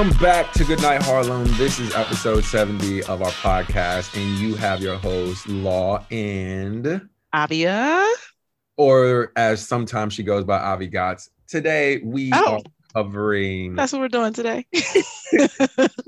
[0.00, 1.44] Welcome back to Goodnight Harlem.
[1.58, 8.08] This is episode 70 of our podcast, and you have your host, Law and Avia.
[8.78, 11.28] Or as sometimes she goes by Avi Gotts.
[11.46, 12.54] Today we Oh.
[12.54, 12.60] are
[12.94, 14.64] covering That's what we're doing today.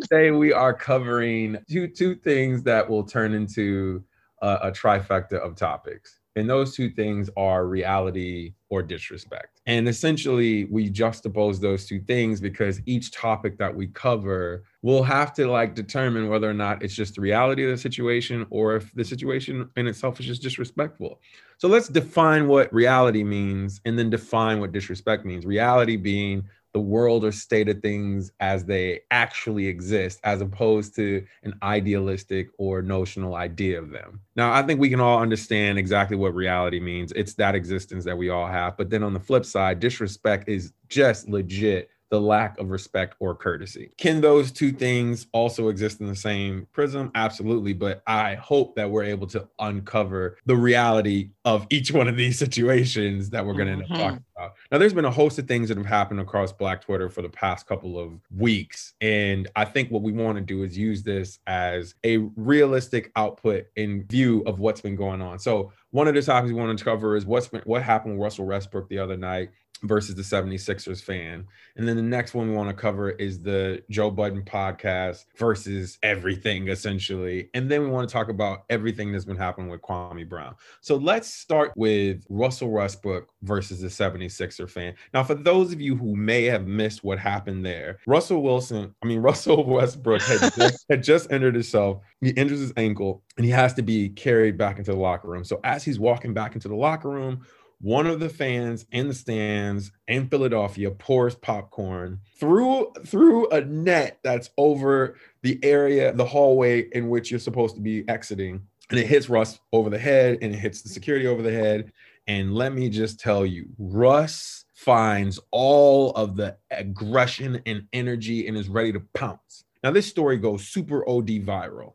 [0.01, 4.03] today we are covering two two things that will turn into
[4.41, 9.61] a, a trifecta of topics and those two things are reality or disrespect.
[9.67, 15.35] And essentially we juxtapose those two things because each topic that we cover will have
[15.35, 18.93] to like determine whether or not it's just the reality of the situation or if
[18.95, 21.21] the situation in itself is just disrespectful.
[21.59, 25.45] So let's define what reality means and then define what disrespect means.
[25.45, 31.25] Reality being the world or state of things as they actually exist, as opposed to
[31.43, 34.21] an idealistic or notional idea of them.
[34.37, 37.13] Now, I think we can all understand exactly what reality means.
[37.13, 38.77] It's that existence that we all have.
[38.77, 43.35] But then on the flip side, disrespect is just legit the lack of respect or
[43.35, 43.91] courtesy.
[43.97, 47.11] Can those two things also exist in the same prism?
[47.15, 47.73] Absolutely.
[47.73, 52.39] But I hope that we're able to uncover the reality of each one of these
[52.47, 53.97] situations that we're going to end up Mhm.
[53.99, 54.53] talking about.
[54.71, 57.31] Now, there's been a host of things that have happened across Black Twitter for the
[57.31, 58.93] past couple of weeks.
[59.01, 63.65] And I think what we want to do is use this as a realistic output
[63.77, 65.39] in view of what's been going on.
[65.39, 68.23] So, one of the topics we want to cover is what's been, what happened with
[68.23, 69.51] Russell Westbrook the other night
[69.83, 71.47] versus the 76ers fan.
[71.77, 75.99] And then the next one we want to cover is the Joe Budden podcast versus
[76.03, 77.51] everything, essentially.
[77.55, 80.55] And then we want to talk about everything that's been happening with Kwame Brown.
[80.81, 84.95] So let's start with Russell Westbrook versus the 76er fan.
[85.13, 89.07] Now, for those of you who may have missed what happened there, Russell Wilson, I
[89.07, 92.03] mean, Russell Westbrook had just, had just entered himself.
[92.21, 95.45] He injures his ankle and he has to be carried back into the locker room.
[95.45, 97.45] So as he's walking back into the locker room,
[97.83, 104.21] one of the fans in the stands in Philadelphia pours popcorn through through a net
[104.23, 109.09] that's over the area, the hallway in which you're supposed to be exiting, and it
[109.09, 111.93] hits Russ over the head and it hits the security over the head.
[112.29, 118.57] And let me just tell you, Russ finds all of the aggression and energy and
[118.57, 119.65] is ready to pounce.
[119.83, 121.95] Now, this story goes super OD viral,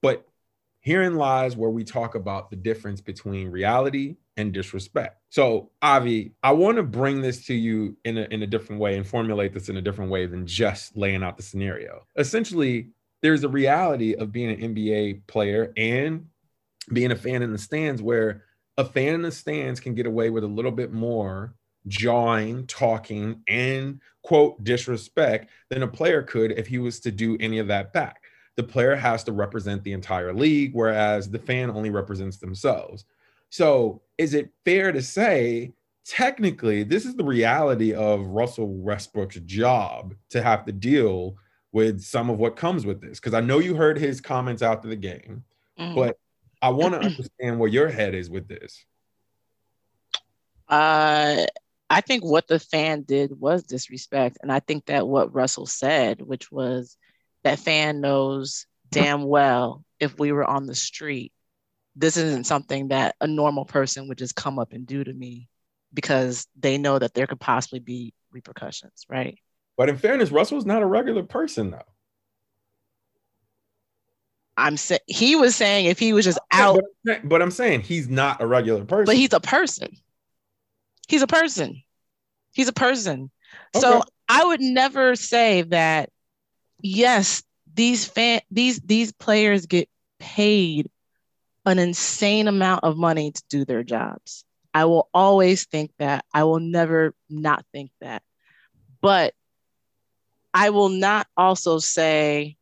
[0.00, 0.28] but
[0.78, 5.20] herein lies where we talk about the difference between reality and disrespect.
[5.30, 8.96] So, Avi, I want to bring this to you in a, in a different way
[8.96, 12.06] and formulate this in a different way than just laying out the scenario.
[12.16, 12.90] Essentially,
[13.22, 16.26] there's a reality of being an NBA player and
[16.92, 18.44] being a fan in the stands where
[18.76, 21.54] a fan in the stands can get away with a little bit more
[21.86, 27.58] jawing, talking, and quote disrespect than a player could if he was to do any
[27.58, 28.22] of that back.
[28.56, 33.04] The player has to represent the entire league, whereas the fan only represents themselves.
[33.54, 40.16] So, is it fair to say, technically, this is the reality of Russell Westbrook's job
[40.30, 41.36] to have to deal
[41.70, 43.20] with some of what comes with this?
[43.20, 45.44] Because I know you heard his comments after the game,
[45.78, 45.94] Mhm.
[45.94, 46.18] but
[46.62, 48.84] I want to understand where your head is with this.
[50.68, 51.46] Uh,
[51.88, 54.36] I think what the fan did was disrespect.
[54.42, 56.96] And I think that what Russell said, which was
[57.44, 61.32] that fan knows damn well if we were on the street,
[61.96, 65.48] this isn't something that a normal person would just come up and do to me
[65.92, 69.38] because they know that there could possibly be repercussions, right?
[69.76, 71.82] But in fairness, Russell's not a regular person, though.
[74.56, 78.08] I'm saying he was saying if he was just out, But, but I'm saying he's
[78.08, 79.06] not a regular person.
[79.06, 79.88] but he's a person.
[81.08, 81.82] He's a person.
[82.52, 83.30] He's a person.
[83.74, 86.10] So I would never say that
[86.80, 89.88] yes, these fan these these players get
[90.20, 90.88] paid
[91.64, 94.44] an insane amount of money to do their jobs.
[94.72, 96.24] I will always think that.
[96.32, 98.22] I will never not think that.
[99.00, 99.34] But
[100.52, 102.56] I will not also say,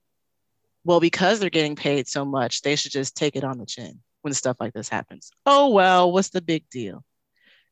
[0.85, 4.01] well, because they're getting paid so much, they should just take it on the chin
[4.23, 5.31] when stuff like this happens.
[5.47, 7.05] Oh, well, what's the big deal?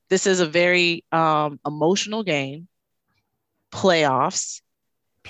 [0.08, 2.66] This is a very um, emotional game.
[3.72, 4.60] Playoffs.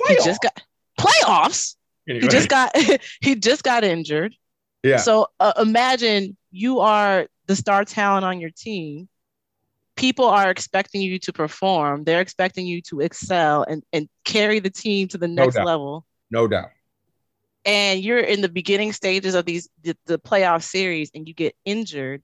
[0.08, 0.62] He just got
[0.99, 1.76] playoffs.
[2.08, 2.75] Anyway, He just got
[3.20, 4.35] he just got injured.
[4.82, 4.99] Yeah.
[4.99, 9.09] So uh, imagine you are the star talent on your team.
[9.97, 12.05] People are expecting you to perform.
[12.05, 15.67] They're expecting you to excel and, and carry the team to the next doubt.
[15.67, 16.06] level.
[16.31, 16.71] no doubt.
[17.67, 21.55] And you're in the beginning stages of these the, the playoff series and you get
[21.67, 22.23] injured.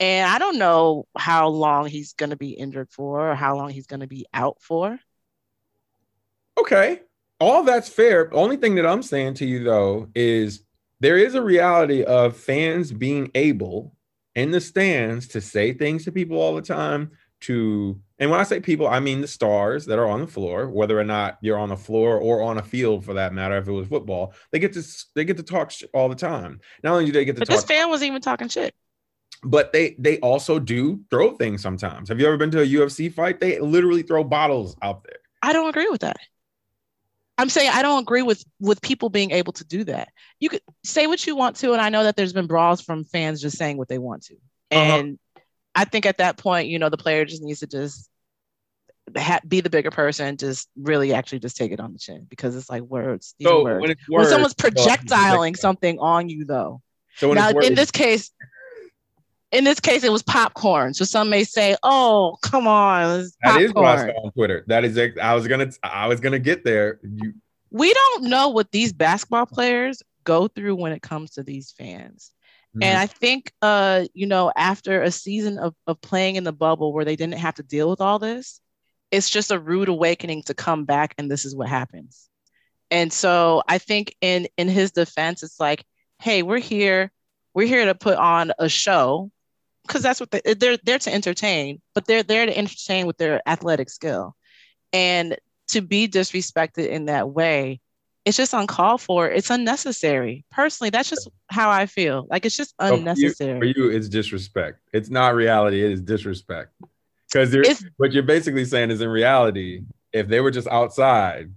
[0.00, 3.70] And I don't know how long he's going to be injured for or how long
[3.70, 4.98] he's going to be out for.
[6.60, 7.00] Okay.
[7.40, 8.32] All that's fair.
[8.34, 10.62] Only thing that I'm saying to you though is
[11.00, 13.94] there is a reality of fans being able
[14.34, 17.10] in the stands to say things to people all the time,
[17.40, 20.68] to and when I say people, I mean the stars that are on the floor,
[20.68, 23.56] whether or not you're on the floor or on a field for that matter.
[23.56, 24.82] If it was football, they get to
[25.14, 26.60] they get to talk all the time.
[26.82, 28.74] Not only do they get to but talk, this fan wasn't even talking shit.
[29.44, 32.08] But they they also do throw things sometimes.
[32.08, 33.38] Have you ever been to a UFC fight?
[33.38, 35.18] They literally throw bottles out there.
[35.42, 36.16] I don't agree with that.
[37.38, 40.08] I'm saying I don't agree with with people being able to do that.
[40.40, 43.04] You could say what you want to, and I know that there's been brawls from
[43.04, 44.80] fans just saying what they want to, uh-huh.
[44.80, 45.42] and uh-huh.
[45.74, 48.10] I think at that point, you know, the player just needs to just
[49.16, 52.56] ha- be the bigger person, just really actually just take it on the chin because
[52.56, 53.34] it's like words.
[53.38, 53.80] These so words.
[53.80, 56.82] When, words, when someone's projectiling something on you, though.
[57.16, 58.30] So now, in this case,
[59.50, 60.94] in this case, it was popcorn.
[60.94, 64.84] So some may say, "Oh, come on, that is what I saw on Twitter." That
[64.84, 67.00] is, I was gonna, I was gonna get there.
[67.02, 67.34] You,
[67.70, 72.32] we don't know what these basketball players go through when it comes to these fans.
[72.76, 72.82] Mm-hmm.
[72.82, 76.92] And I think, uh, you know, after a season of, of playing in the bubble
[76.92, 78.60] where they didn't have to deal with all this,
[79.10, 82.28] it's just a rude awakening to come back and this is what happens.
[82.90, 85.84] And so I think in in his defense, it's like,
[86.20, 87.10] hey, we're here,
[87.54, 89.30] we're here to put on a show
[89.88, 93.16] because that's what they, uh, they're there to entertain, but they're there to entertain with
[93.16, 94.36] their athletic skill.
[94.92, 95.36] And
[95.68, 97.80] to be disrespected in that way,
[98.24, 99.28] it's just uncalled for.
[99.28, 100.44] It's unnecessary.
[100.52, 102.26] Personally, that's just how I feel.
[102.30, 103.58] Like it's just unnecessary.
[103.58, 104.80] For you, for you it's disrespect.
[104.92, 105.82] It's not reality.
[105.84, 106.72] It is disrespect.
[107.32, 109.82] Because what you're basically saying is in reality,
[110.12, 111.50] if they were just outside,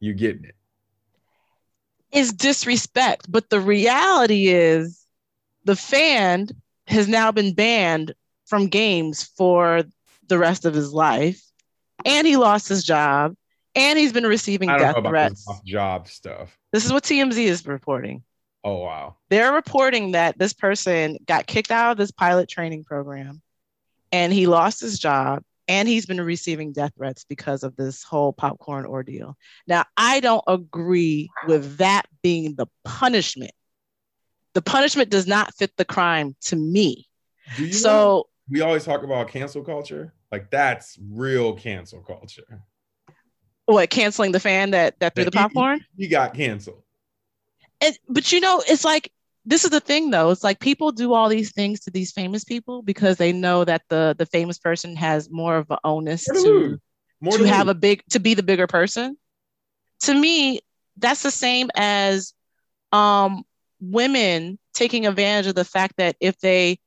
[0.00, 0.54] you getting it.
[2.10, 3.30] It's disrespect.
[3.30, 5.06] But the reality is
[5.64, 6.48] the fan
[6.92, 8.14] has now been banned
[8.46, 9.82] from games for
[10.28, 11.42] the rest of his life.
[12.04, 13.34] And he lost his job.
[13.74, 15.48] And he's been receiving death threats.
[15.64, 16.58] Job stuff.
[16.72, 18.22] This is what TMZ is reporting.
[18.64, 19.16] Oh wow.
[19.30, 23.40] They're reporting that this person got kicked out of this pilot training program
[24.12, 28.32] and he lost his job and he's been receiving death threats because of this whole
[28.32, 29.36] popcorn ordeal.
[29.66, 33.52] Now, I don't agree with that being the punishment
[34.54, 37.06] the punishment does not fit the crime to me.
[37.70, 40.12] so know, we always talk about cancel culture.
[40.30, 42.62] Like that's real cancel culture.
[43.66, 45.80] What canceling the fan that that threw the popcorn?
[45.96, 46.82] He, he got canceled.
[47.80, 49.10] And but you know, it's like
[49.44, 50.30] this is the thing though.
[50.30, 53.82] It's like people do all these things to these famous people because they know that
[53.88, 56.80] the the famous person has more of an onus more to
[57.30, 59.16] to, to have a big to be the bigger person.
[60.00, 60.60] To me,
[60.96, 62.34] that's the same as
[62.92, 63.44] um
[63.82, 66.78] women taking advantage of the fact that if they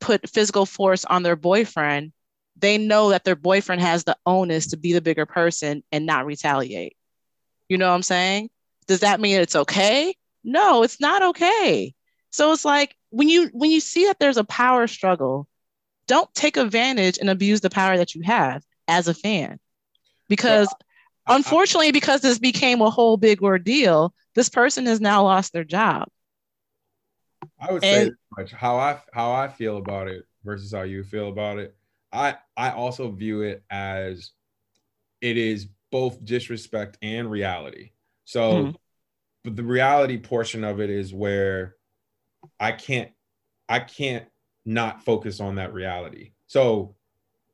[0.00, 2.12] put physical force on their boyfriend,
[2.56, 6.26] they know that their boyfriend has the onus to be the bigger person and not
[6.26, 6.96] retaliate.
[7.68, 8.50] You know what I'm saying?
[8.86, 10.14] Does that mean it's okay?
[10.42, 11.94] No, it's not okay.
[12.30, 15.46] So it's like when you when you see that there's a power struggle,
[16.06, 19.58] don't take advantage and abuse the power that you have as a fan.
[20.28, 20.68] Because
[21.26, 26.08] unfortunately, because this became a whole big ordeal, this person has now lost their job.
[27.60, 31.28] I would say much how I how I feel about it versus how you feel
[31.28, 31.76] about it.
[32.12, 34.32] I I also view it as
[35.20, 37.90] it is both disrespect and reality.
[38.24, 38.70] So mm-hmm.
[39.44, 41.76] but the reality portion of it is where
[42.58, 43.10] I can't
[43.68, 44.26] I can't
[44.64, 46.32] not focus on that reality.
[46.46, 46.94] So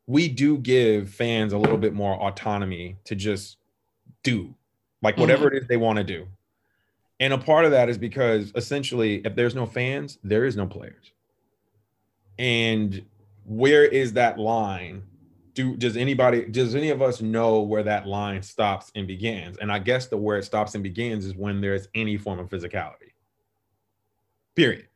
[0.07, 3.57] we do give fans a little bit more autonomy to just
[4.23, 4.55] do
[5.03, 5.57] like whatever mm-hmm.
[5.57, 6.27] it is they want to do.
[7.19, 10.67] And a part of that is because essentially, if there's no fans, there is no
[10.67, 11.13] players.
[12.39, 13.07] And
[13.45, 15.03] where is that line?
[15.55, 19.57] Do does anybody does any of us know where that line stops and begins?
[19.57, 22.51] And I guess the where it stops and begins is when there's any form of
[22.51, 23.13] physicality.
[24.55, 24.89] Period.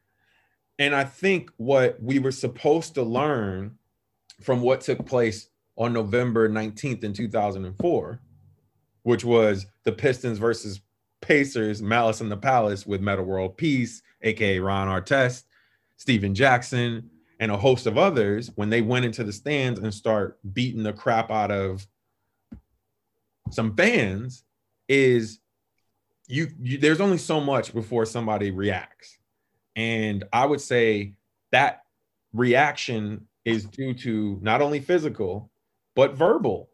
[0.78, 3.78] And I think what we were supposed to learn
[4.42, 8.20] from what took place on November 19th in 2004,
[9.02, 10.80] which was the Pistons versus
[11.20, 15.44] Pacers, Malice in the Palace with Metta World Peace, aka Ron Artest,
[15.96, 20.38] Stephen Jackson, and a host of others when they went into the stands and start
[20.52, 21.86] beating the crap out of
[23.50, 24.44] some fans
[24.88, 25.40] is
[26.28, 29.18] you, you there's only so much before somebody reacts.
[29.74, 31.14] And I would say
[31.50, 31.82] that
[32.32, 35.50] reaction is due to not only physical,
[35.94, 36.68] but verbal.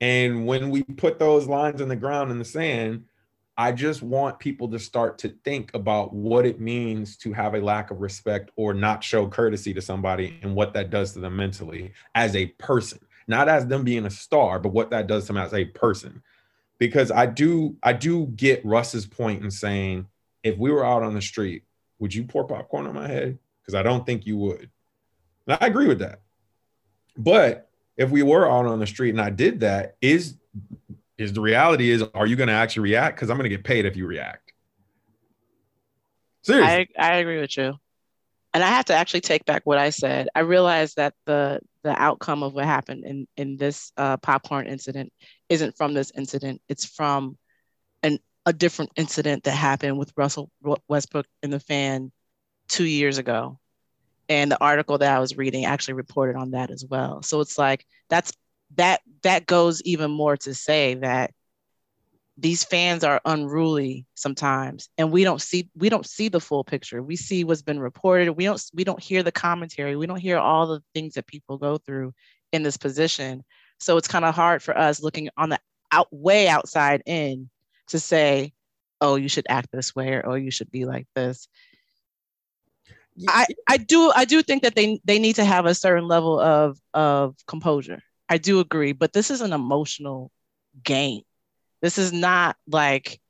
[0.00, 3.04] And when we put those lines in the ground in the sand,
[3.58, 7.60] I just want people to start to think about what it means to have a
[7.60, 11.36] lack of respect or not show courtesy to somebody and what that does to them
[11.36, 15.28] mentally as a person, not as them being a star, but what that does to
[15.28, 16.22] them as a person.
[16.78, 20.06] Because I do, I do get Russ's point in saying,
[20.42, 21.64] if we were out on the street,
[21.98, 23.38] would you pour popcorn on my head?
[23.62, 24.68] Because I don't think you would.
[25.46, 26.20] And I agree with that.
[27.16, 30.36] But if we were out on the street and I did that, is
[31.18, 33.16] is the reality is are you going to actually react?
[33.16, 34.52] Because I'm going to get paid if you react.
[36.42, 36.88] Seriously.
[36.96, 37.74] I, I agree with you.
[38.54, 40.28] And I have to actually take back what I said.
[40.34, 45.12] I realized that the the outcome of what happened in in this uh, popcorn incident
[45.48, 46.62] isn't from this incident.
[46.68, 47.36] It's from
[48.02, 50.50] an a different incident that happened with Russell
[50.88, 52.12] Westbrook and the fan
[52.68, 53.58] two years ago.
[54.28, 57.22] And the article that I was reading actually reported on that as well.
[57.22, 58.32] So it's like that's
[58.74, 61.32] that that goes even more to say that
[62.38, 67.02] these fans are unruly sometimes and we don't see we don't see the full picture.
[67.02, 68.30] We see what's been reported.
[68.32, 69.96] We don't we don't hear the commentary.
[69.96, 72.12] We don't hear all the things that people go through
[72.52, 73.42] in this position.
[73.80, 75.58] So it's kind of hard for us looking on the
[75.92, 77.48] out way outside in
[77.88, 78.52] to say
[79.00, 81.48] oh you should act this way or oh you should be like this.
[83.28, 86.38] I, I do I do think that they they need to have a certain level
[86.38, 88.02] of of composure.
[88.28, 90.30] I do agree, but this is an emotional
[90.82, 91.22] game.
[91.80, 93.20] This is not like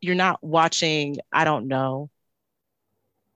[0.00, 2.10] you're not watching, I don't know.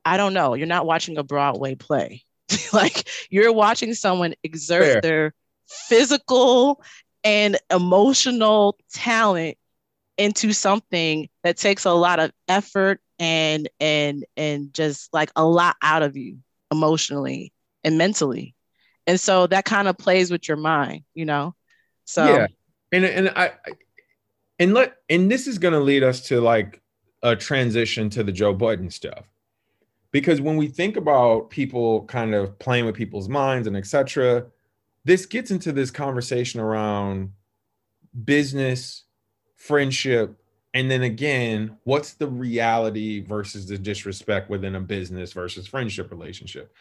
[0.04, 0.54] I don't know.
[0.54, 2.22] You're not watching a Broadway play.
[2.72, 5.00] like you're watching someone exert Fair.
[5.00, 5.34] their
[5.66, 6.80] physical
[7.24, 9.58] and emotional talent
[10.16, 15.76] into something that takes a lot of effort and and and just like a lot
[15.82, 16.38] out of you
[16.70, 17.52] emotionally
[17.82, 18.54] and mentally
[19.06, 21.54] and so that kind of plays with your mind you know?
[22.04, 22.46] So yeah.
[22.92, 23.52] And and i
[24.58, 26.80] and let and this is going to lead us to like
[27.22, 29.24] a transition to the joe budden stuff.
[30.12, 34.46] Because when we think about people kind of playing with people's minds and etc
[35.04, 37.32] this gets into this conversation around
[38.24, 39.04] business
[39.54, 40.36] friendship
[40.74, 46.72] and then again what's the reality versus the disrespect within a business versus friendship relationship?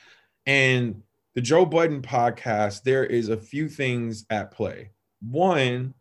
[0.45, 1.01] And
[1.35, 4.91] the joe budden podcast there is a few things at play.
[5.21, 5.93] One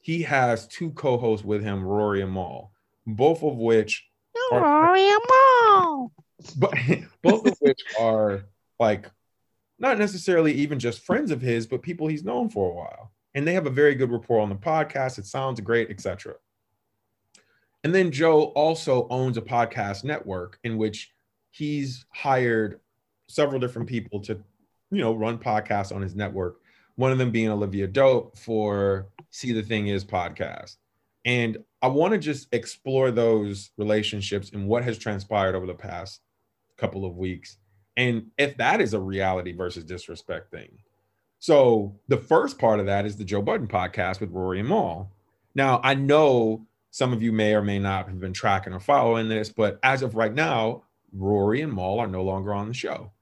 [0.00, 2.72] he has two co-hosts with him rory and mal
[3.06, 4.08] both of which
[4.52, 6.12] are, rory and mal
[6.56, 6.74] but
[7.22, 8.44] both of which are
[8.78, 9.10] like
[9.78, 13.12] not necessarily even just friends of his but people he's known for a while.
[13.34, 15.18] And they have a very good rapport on the podcast.
[15.18, 16.34] It sounds great etc
[17.84, 21.12] and then Joe also owns a podcast network in which
[21.50, 22.80] he's hired
[23.28, 24.34] several different people to,
[24.90, 26.60] you know, run podcasts on his network.
[26.96, 30.76] One of them being Olivia Dope for See the Thing Is podcast.
[31.24, 36.20] And I want to just explore those relationships and what has transpired over the past
[36.76, 37.58] couple of weeks.
[37.96, 40.78] And if that is a reality versus disrespect thing.
[41.38, 45.12] So the first part of that is the Joe Budden podcast with Rory and Mal.
[45.54, 49.28] Now I know some of you may or may not have been tracking or following
[49.28, 53.12] this, but as of right now, Rory and Mal are no longer on the show.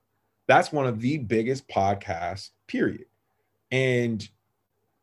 [0.46, 3.06] That's one of the biggest podcasts, period.
[3.70, 4.26] And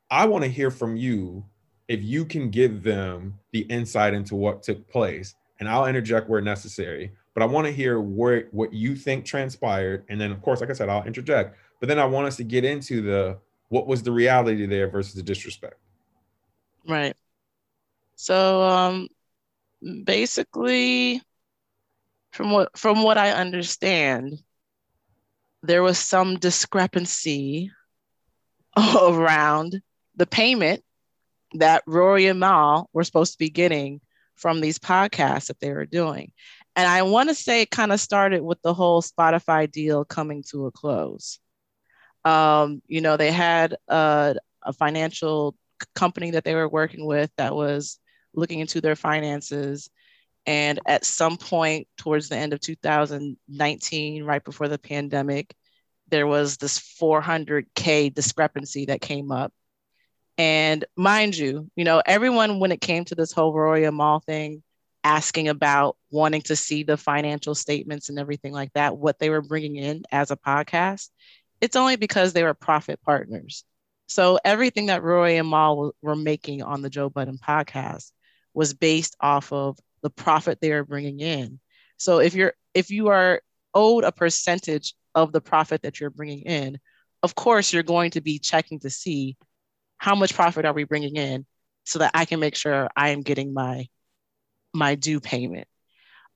[0.10, 1.46] I want to hear from you
[1.88, 5.36] if you can give them the insight into what took place.
[5.60, 10.04] And I'll interject where necessary, but I want to hear where what you think transpired.
[10.10, 11.56] And then, of course, like I said, I'll interject.
[11.80, 13.38] But then I want us to get into the
[13.70, 15.76] what was the reality there versus the disrespect.
[16.88, 17.16] Right.
[18.16, 19.08] So um,
[20.04, 21.22] basically,
[22.32, 24.42] from what from what I understand,
[25.64, 27.72] there was some discrepancy
[29.02, 29.82] around
[30.16, 30.84] the payment
[31.56, 34.02] that Rory and Mal were supposed to be getting
[34.36, 36.32] from these podcasts that they were doing.
[36.76, 40.44] And I want to say it kind of started with the whole Spotify deal coming
[40.50, 41.40] to a close.
[42.26, 45.56] Um, you know, they had a, a financial
[45.96, 48.00] company that they were working with that was
[48.34, 49.90] looking into their finances.
[50.46, 55.56] And at some point towards the end of 2019, right before the pandemic,
[56.10, 59.54] there was this 400K discrepancy that came up.
[60.38, 64.20] And mind you, you know, everyone, when it came to this whole Rory and Mal
[64.20, 64.64] thing,
[65.04, 69.42] asking about wanting to see the financial statements and everything like that, what they were
[69.42, 71.10] bringing in as a podcast,
[71.62, 73.64] it's only because they were profit partners.
[74.08, 78.12] So everything that Rory and Mal were making on the Joe Budden podcast
[78.54, 81.60] was based off of the profit they are bringing in.
[81.98, 83.42] So if you're if you are
[83.74, 86.80] owed a percentage of the profit that you're bringing in,
[87.24, 89.38] of course you're going to be checking to see
[89.98, 91.46] how much profit are we bringing in
[91.86, 93.88] so that I can make sure I am getting my
[94.74, 95.68] my due payment.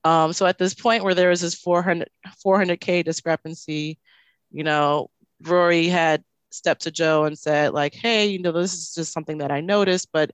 [0.04, 2.08] Um, so at this point where there was this 400
[2.44, 3.98] 400k discrepancy,
[4.50, 5.10] you know,
[5.42, 9.38] Rory had stepped to Joe and said like, "Hey, you know, this is just something
[9.38, 10.30] that I noticed, but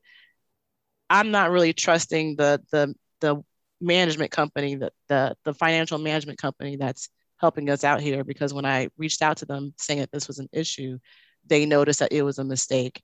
[1.11, 3.43] I'm not really trusting the the the
[3.81, 8.65] management company that the the financial management company that's helping us out here because when
[8.65, 10.99] I reached out to them saying that this was an issue,
[11.47, 13.03] they noticed that it was a mistake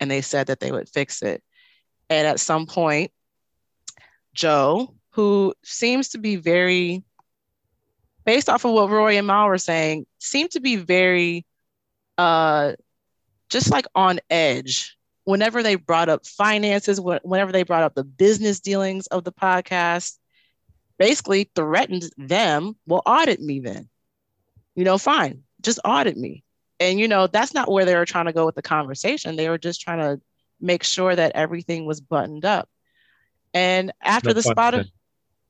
[0.00, 1.42] and they said that they would fix it.
[2.08, 3.10] And at some point,
[4.34, 7.02] Joe, who seems to be very,
[8.24, 11.44] based off of what Roy and Mal were saying, seemed to be very,
[12.18, 12.72] uh,
[13.48, 14.96] just like on edge.
[15.26, 20.16] Whenever they brought up finances, whenever they brought up the business dealings of the podcast,
[20.98, 23.88] basically threatened them, well, audit me then.
[24.74, 26.44] You know, fine, just audit me.
[26.78, 29.36] And, you know, that's not where they were trying to go with the conversation.
[29.36, 30.20] They were just trying to
[30.60, 32.68] make sure that everything was buttoned up.
[33.52, 34.86] And after no the spot of,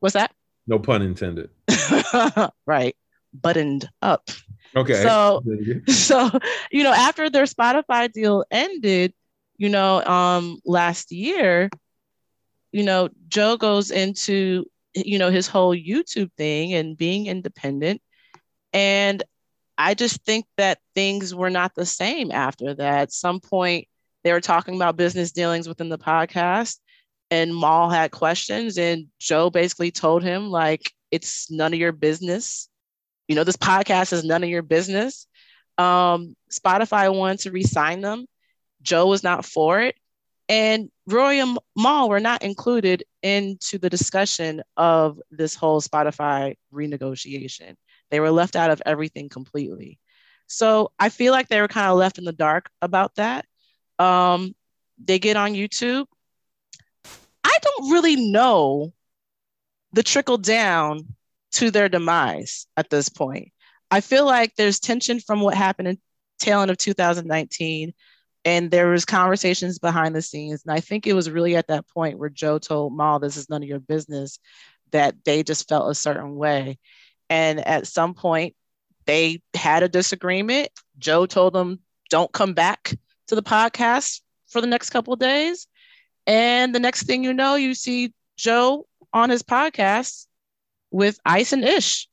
[0.00, 0.32] what's that?
[0.66, 1.50] No pun intended.
[2.66, 2.96] right.
[3.34, 4.30] Buttoned up.
[4.74, 5.02] Okay.
[5.02, 5.42] So,
[5.88, 6.30] so,
[6.70, 9.12] you know, after their Spotify deal ended,
[9.58, 11.70] you know, um, last year,
[12.72, 18.00] you know, Joe goes into, you know, his whole YouTube thing and being independent.
[18.72, 19.22] And
[19.78, 22.98] I just think that things were not the same after that.
[22.98, 23.88] At some point,
[24.24, 26.78] they were talking about business dealings within the podcast,
[27.30, 32.68] and Mal had questions, and Joe basically told him, like, it's none of your business.
[33.28, 35.26] You know, this podcast is none of your business.
[35.78, 38.26] Um, Spotify wanted to resign them.
[38.86, 39.96] Joe was not for it.
[40.48, 47.74] And Roy and Mal were not included into the discussion of this whole Spotify renegotiation.
[48.10, 49.98] They were left out of everything completely.
[50.46, 53.44] So I feel like they were kind of left in the dark about that.
[53.98, 54.54] Um,
[55.04, 56.06] they get on YouTube.
[57.42, 58.92] I don't really know
[59.92, 61.16] the trickle down
[61.52, 63.52] to their demise at this point.
[63.90, 65.98] I feel like there's tension from what happened in
[66.38, 67.94] tail end of 2019
[68.46, 71.86] and there was conversations behind the scenes and i think it was really at that
[71.88, 74.38] point where joe told mal this is none of your business
[74.92, 76.78] that they just felt a certain way
[77.28, 78.54] and at some point,
[79.06, 80.68] they had a disagreement.
[80.98, 81.80] Joe told them,
[82.10, 82.94] don't come back
[83.28, 85.66] to the podcast for the next couple days.
[86.26, 90.26] And the next thing you know, you see Joe on his podcast
[90.90, 92.08] with Ice and Ish,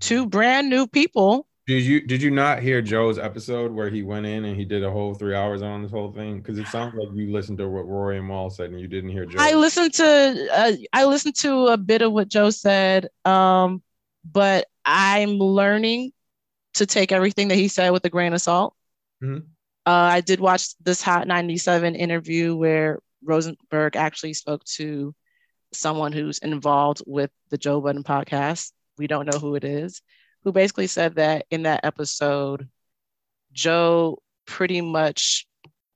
[0.00, 1.46] two brand new people.
[1.66, 4.82] Did you did you not hear Joe's episode where he went in and he did
[4.82, 6.38] a whole three hours on this whole thing?
[6.38, 9.10] Because it sounds like you listened to what Rory and Mal said and you didn't
[9.10, 9.38] hear Joe.
[9.38, 13.08] I listened to uh, I listened to a bit of what Joe said.
[13.24, 13.80] Um,
[14.24, 16.12] but I'm learning
[16.74, 18.74] to take everything that he said with a grain of salt.
[19.22, 19.46] Mm-hmm.
[19.84, 25.14] Uh, I did watch this Hot 97 interview where Rosenberg actually spoke to
[25.72, 28.72] someone who's involved with the Joe Budden podcast.
[28.98, 30.02] We don't know who it is,
[30.44, 32.68] who basically said that in that episode,
[33.52, 35.46] Joe pretty much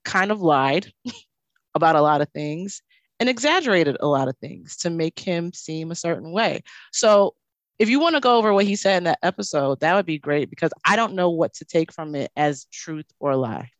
[0.05, 0.93] kind of lied
[1.75, 2.83] about a lot of things
[3.19, 6.63] and exaggerated a lot of things to make him seem a certain way.
[6.93, 7.35] So
[7.79, 10.19] if you want to go over what he said in that episode, that would be
[10.19, 13.71] great because I don't know what to take from it as truth or lie.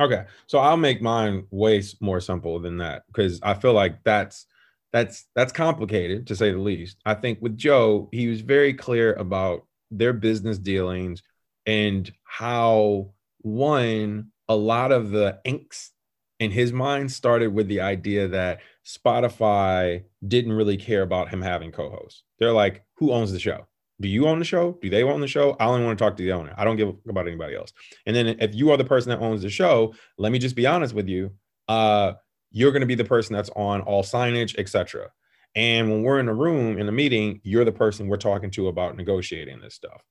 [0.00, 4.46] Okay, so I'll make mine way more simple than that because I feel like that's
[4.92, 6.96] that's that's complicated to say the least.
[7.04, 11.22] I think with Joe, he was very clear about their business dealings
[11.66, 15.92] and how one a lot of the inks
[16.40, 21.70] in his mind started with the idea that Spotify didn't really care about him having
[21.70, 22.24] co-hosts.
[22.38, 23.66] They're like, who owns the show?
[24.00, 24.78] Do you own the show?
[24.80, 25.56] Do they own the show?
[25.60, 26.54] I only want to talk to the owner.
[26.56, 27.72] I don't give about anybody else.
[28.06, 30.66] And then if you are the person that owns the show, let me just be
[30.66, 31.32] honest with you.
[31.68, 32.14] Uh,
[32.50, 35.10] you're going to be the person that's on all signage, etc.
[35.54, 38.68] And when we're in a room in a meeting, you're the person we're talking to
[38.68, 40.02] about negotiating this stuff.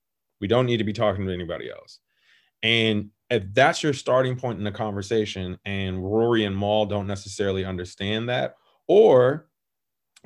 [0.42, 2.00] We don't need to be talking to anybody else.
[2.62, 7.64] And if that's your starting point in the conversation and Rory and Mal don't necessarily
[7.64, 8.56] understand that
[8.88, 9.48] or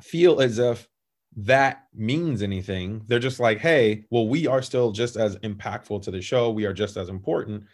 [0.01, 0.87] feel as if
[1.35, 6.11] that means anything, they're just like, hey, well, we are still just as impactful to
[6.11, 6.49] the show.
[6.51, 7.65] We are just as important.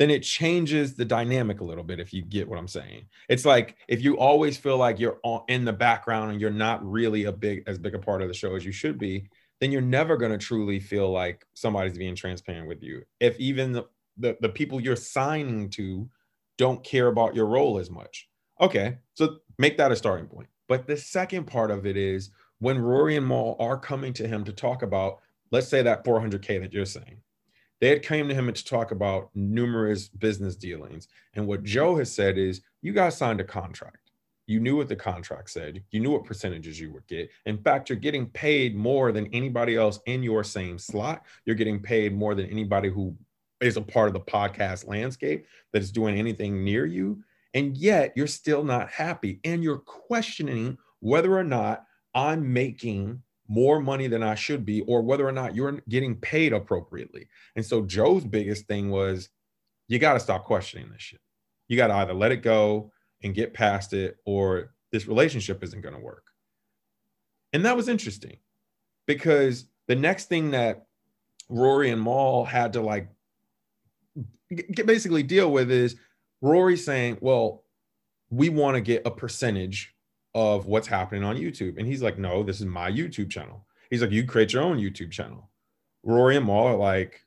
[0.00, 3.04] Then it changes the dynamic a little bit if you get what I'm saying.
[3.28, 7.24] It's like if you always feel like you're in the background and you're not really
[7.24, 9.28] a big as big a part of the show as you should be,
[9.60, 13.02] then you're never going to truly feel like somebody's being transparent with you.
[13.20, 13.84] If even the
[14.16, 16.08] the, the people you're signing to
[16.56, 18.26] don't care about your role as much.
[18.58, 20.48] Okay, so make that a starting point.
[20.66, 24.44] But the second part of it is when Rory and Mal are coming to him
[24.44, 27.18] to talk about, let's say that 400K that you're saying,
[27.80, 31.08] they had came to him to talk about numerous business dealings.
[31.34, 33.96] And what Joe has said is, you guys signed a contract.
[34.46, 35.82] You knew what the contract said.
[35.90, 37.30] You knew what percentages you would get.
[37.46, 41.24] In fact, you're getting paid more than anybody else in your same slot.
[41.44, 43.16] You're getting paid more than anybody who
[43.60, 47.22] is a part of the podcast landscape that is doing anything near you.
[47.54, 49.38] And yet you're still not happy.
[49.44, 55.02] And you're questioning whether or not I'm making more money than I should be, or
[55.02, 57.26] whether or not you're getting paid appropriately.
[57.56, 59.28] And so Joe's biggest thing was,
[59.88, 61.20] you got to stop questioning this shit.
[61.66, 62.92] You got to either let it go
[63.24, 66.22] and get past it, or this relationship isn't going to work.
[67.52, 68.38] And that was interesting
[69.06, 70.86] because the next thing that
[71.48, 73.08] Rory and Mal had to like
[74.84, 75.96] basically deal with is
[76.40, 77.64] Rory saying, Well,
[78.30, 79.92] we want to get a percentage
[80.34, 81.78] of what's happening on YouTube.
[81.78, 83.66] And he's like, No, this is my YouTube channel.
[83.90, 85.50] He's like, You create your own YouTube channel.
[86.02, 87.24] Rory and Mal are like,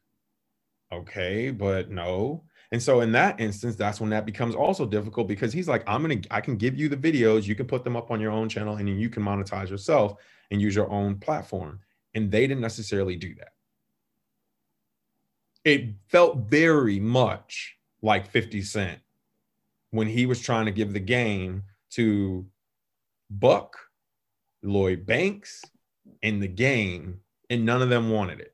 [0.92, 2.44] Okay, but no.
[2.72, 6.02] And so in that instance, that's when that becomes also difficult because he's like, I'm
[6.02, 8.50] gonna, I can give you the videos, you can put them up on your own
[8.50, 10.16] channel, and then you can monetize yourself
[10.50, 11.80] and use your own platform.
[12.16, 13.50] And they didn't necessarily do that.
[15.64, 19.00] It felt very much like 50 Cent
[19.92, 22.46] when he was trying to give the game to
[23.40, 23.78] Buck,
[24.62, 25.64] Lloyd Banks,
[26.22, 27.20] and the game,
[27.50, 28.54] and none of them wanted it.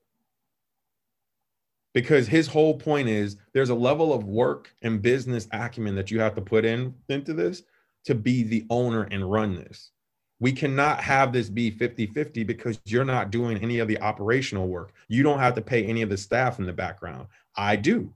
[1.94, 6.20] Because his whole point is there's a level of work and business acumen that you
[6.20, 7.64] have to put in into this
[8.06, 9.92] to be the owner and run this.
[10.40, 14.94] We cannot have this be 50-50 because you're not doing any of the operational work.
[15.10, 17.28] You don't have to pay any of the staff in the background.
[17.58, 18.14] I do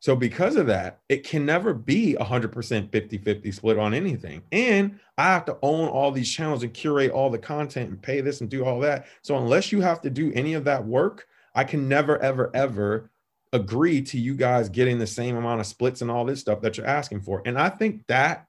[0.00, 2.50] so because of that it can never be 100%
[2.90, 7.30] 50-50 split on anything and i have to own all these channels and curate all
[7.30, 10.32] the content and pay this and do all that so unless you have to do
[10.34, 11.26] any of that work
[11.58, 13.10] I can never, ever, ever
[13.52, 16.76] agree to you guys getting the same amount of splits and all this stuff that
[16.76, 17.42] you're asking for.
[17.44, 18.46] And I think that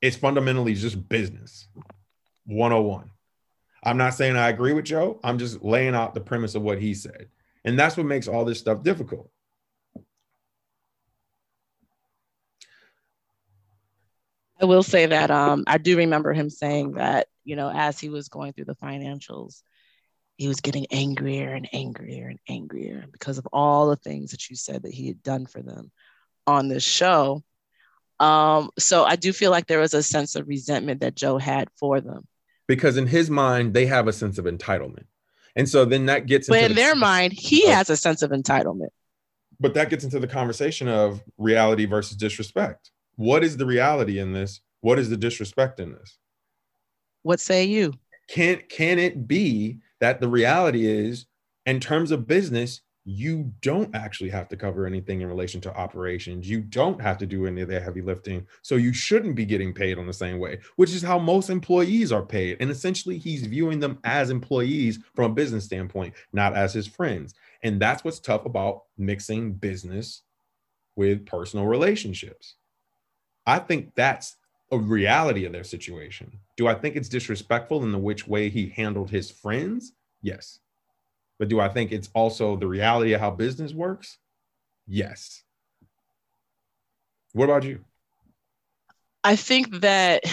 [0.00, 1.68] is fundamentally just business
[2.46, 3.08] 101.
[3.84, 5.20] I'm not saying I agree with Joe.
[5.22, 7.28] I'm just laying out the premise of what he said.
[7.64, 9.30] And that's what makes all this stuff difficult.
[14.62, 18.08] I will say that um, I do remember him saying that, you know, as he
[18.08, 19.62] was going through the financials,
[20.36, 24.54] he was getting angrier and angrier and angrier because of all the things that you
[24.54, 25.90] said that he had done for them
[26.46, 27.42] on this show.
[28.20, 31.68] Um, so I do feel like there was a sense of resentment that Joe had
[31.76, 32.28] for them.
[32.68, 35.06] Because in his mind, they have a sense of entitlement.
[35.56, 38.30] And so then that gets But in the, their mind, he has a sense of
[38.30, 38.90] entitlement.
[39.58, 42.92] But that gets into the conversation of reality versus disrespect.
[43.22, 44.62] What is the reality in this?
[44.80, 46.18] What is the disrespect in this?
[47.22, 47.92] What say you?
[48.28, 51.26] Can can it be that the reality is,
[51.64, 56.50] in terms of business, you don't actually have to cover anything in relation to operations.
[56.50, 58.44] You don't have to do any of the heavy lifting.
[58.62, 62.10] So you shouldn't be getting paid on the same way, which is how most employees
[62.10, 62.56] are paid.
[62.58, 67.34] And essentially, he's viewing them as employees from a business standpoint, not as his friends.
[67.62, 70.22] And that's what's tough about mixing business
[70.96, 72.56] with personal relationships.
[73.46, 74.36] I think that's
[74.70, 76.38] a reality of their situation.
[76.56, 79.92] Do I think it's disrespectful in the which way he handled his friends?
[80.22, 80.60] Yes.
[81.38, 84.18] But do I think it's also the reality of how business works?
[84.86, 85.42] Yes.
[87.32, 87.84] What about you?
[89.24, 90.24] I think that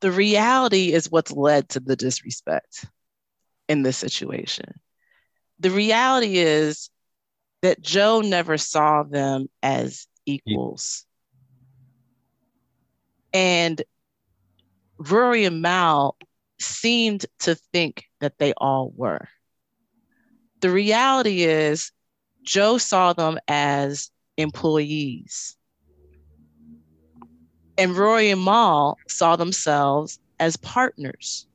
[0.00, 2.84] the reality is what's led to the disrespect
[3.68, 4.80] in this situation.
[5.60, 6.90] The reality is
[7.62, 11.06] that Joe never saw them as equals.
[13.32, 13.82] And
[14.98, 16.16] Rory and Mal
[16.58, 19.28] seemed to think that they all were.
[20.60, 21.92] The reality is,
[22.42, 25.56] Joe saw them as employees.
[27.76, 31.46] And Rory and Mal saw themselves as partners.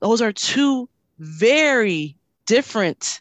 [0.00, 3.20] Those are two very different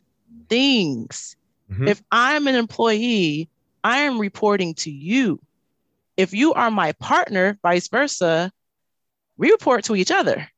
[0.50, 1.36] things.
[1.72, 1.88] Mm-hmm.
[1.88, 3.50] If I'm an employee,
[3.84, 5.40] I am reporting to you
[6.20, 8.52] if you are my partner, vice versa,
[9.38, 10.50] we report to each other.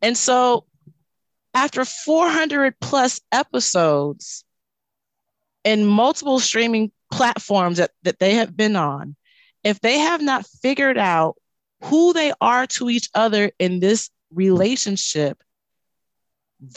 [0.00, 0.64] And so
[1.52, 4.44] after 400 plus episodes
[5.64, 9.16] in multiple streaming platforms that, that they have been on,
[9.64, 11.34] if they have not figured out
[11.82, 15.42] who they are to each other in this relationship,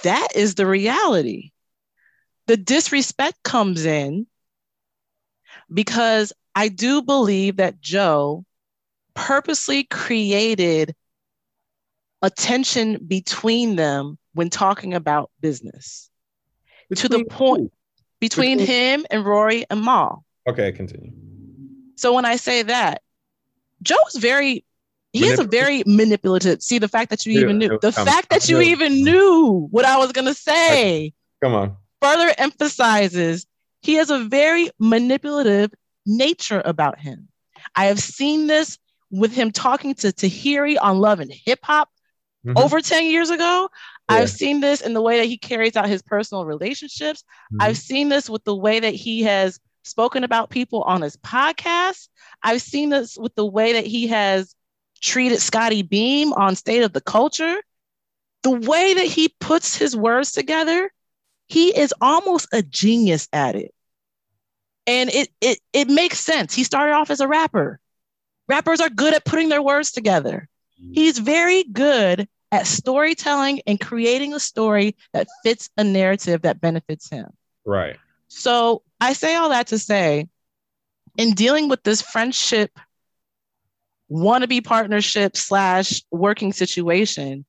[0.02, 1.52] that is the reality.
[2.48, 4.26] The disrespect comes in
[5.74, 8.46] because I do believe that Joe
[9.14, 10.96] purposely created
[12.22, 16.10] a tension between them when talking about business
[16.90, 17.72] between to the point
[18.20, 20.26] between, between him and Rory and Mal.
[20.48, 21.12] Okay, continue.
[21.96, 23.02] So when I say that,
[23.82, 24.66] Joe's very
[25.14, 26.62] he is a very manipulative.
[26.62, 29.98] See the fact that you even knew the fact that you even knew what I
[29.98, 31.14] was gonna say.
[31.42, 31.78] Come on.
[32.02, 33.46] Further emphasizes
[33.86, 35.72] he has a very manipulative
[36.08, 37.28] nature about him.
[37.76, 38.80] I have seen this
[39.12, 41.90] with him talking to Tahiry on Love and Hip Hop
[42.44, 42.58] mm-hmm.
[42.58, 43.70] over 10 years ago.
[44.10, 44.18] Yeah.
[44.18, 47.22] I've seen this in the way that he carries out his personal relationships.
[47.54, 47.62] Mm-hmm.
[47.62, 52.08] I've seen this with the way that he has spoken about people on his podcast.
[52.42, 54.56] I've seen this with the way that he has
[55.00, 57.58] treated Scottie Beam on State of the Culture.
[58.42, 60.92] The way that he puts his words together,
[61.48, 63.75] he is almost a genius at it.
[64.88, 66.54] And it it it makes sense.
[66.54, 67.80] He started off as a rapper.
[68.48, 70.48] Rappers are good at putting their words together.
[70.82, 70.94] Mm-hmm.
[70.94, 77.10] He's very good at storytelling and creating a story that fits a narrative that benefits
[77.10, 77.28] him.
[77.66, 77.98] Right.
[78.28, 80.28] So I say all that to say,
[81.18, 82.72] in dealing with this friendship,
[84.12, 87.46] wannabe partnership slash working situation,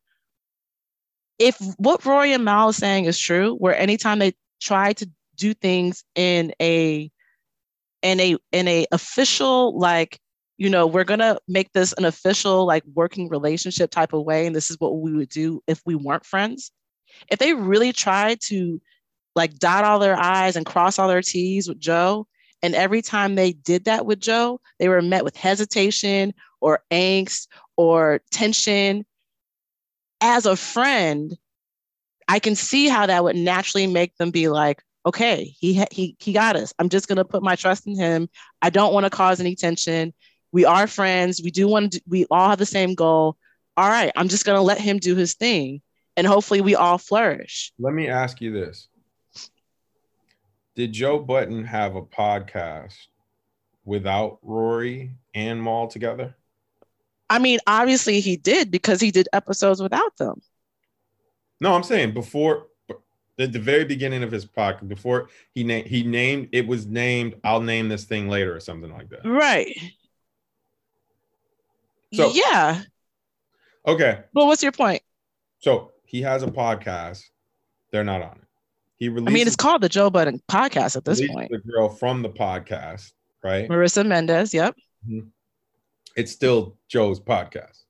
[1.38, 5.52] if what Rory and Mal is saying is true, where anytime they try to do
[5.52, 7.10] things in a
[8.02, 10.18] in a in a official like
[10.58, 14.54] you know we're gonna make this an official like working relationship type of way and
[14.54, 16.70] this is what we would do if we weren't friends.
[17.30, 18.80] If they really tried to
[19.34, 22.26] like dot all their i's and cross all their t's with joe
[22.62, 27.48] and every time they did that with joe they were met with hesitation or angst
[27.76, 29.04] or tension.
[30.22, 31.36] As a friend
[32.28, 36.32] i can see how that would naturally make them be like okay, he he he
[36.32, 36.74] got us.
[36.78, 38.28] I'm just gonna put my trust in him.
[38.60, 40.12] I don't want to cause any tension.
[40.52, 41.40] We are friends.
[41.42, 42.02] We do want to.
[42.06, 43.36] We all have the same goal.
[43.76, 45.80] All right, I'm just gonna let him do his thing,
[46.16, 47.72] and hopefully we all flourish.
[47.78, 48.88] Let me ask you this:
[50.74, 52.94] Did Joe Budden have a podcast
[53.84, 56.34] without Rory and Mal together?
[57.28, 60.40] I mean, obviously he did because he did episodes without them.
[61.60, 62.68] No, I'm saying before
[63.38, 67.34] at the very beginning of his podcast before he named he named it was named
[67.44, 69.24] I'll name this thing later or something like that.
[69.24, 69.76] Right.
[72.14, 72.82] So yeah.
[73.86, 74.20] Okay.
[74.32, 75.02] Well, what's your point?
[75.58, 77.22] So he has a podcast.
[77.92, 78.48] They're not on it.
[78.96, 79.28] He released.
[79.28, 81.50] I mean, it's called the Joe Budden podcast at this point.
[81.50, 83.68] The girl from the podcast, right?
[83.68, 84.54] Marissa Mendez.
[84.54, 84.74] Yep.
[85.08, 85.28] Mm-hmm.
[86.16, 87.82] It's still Joe's podcast.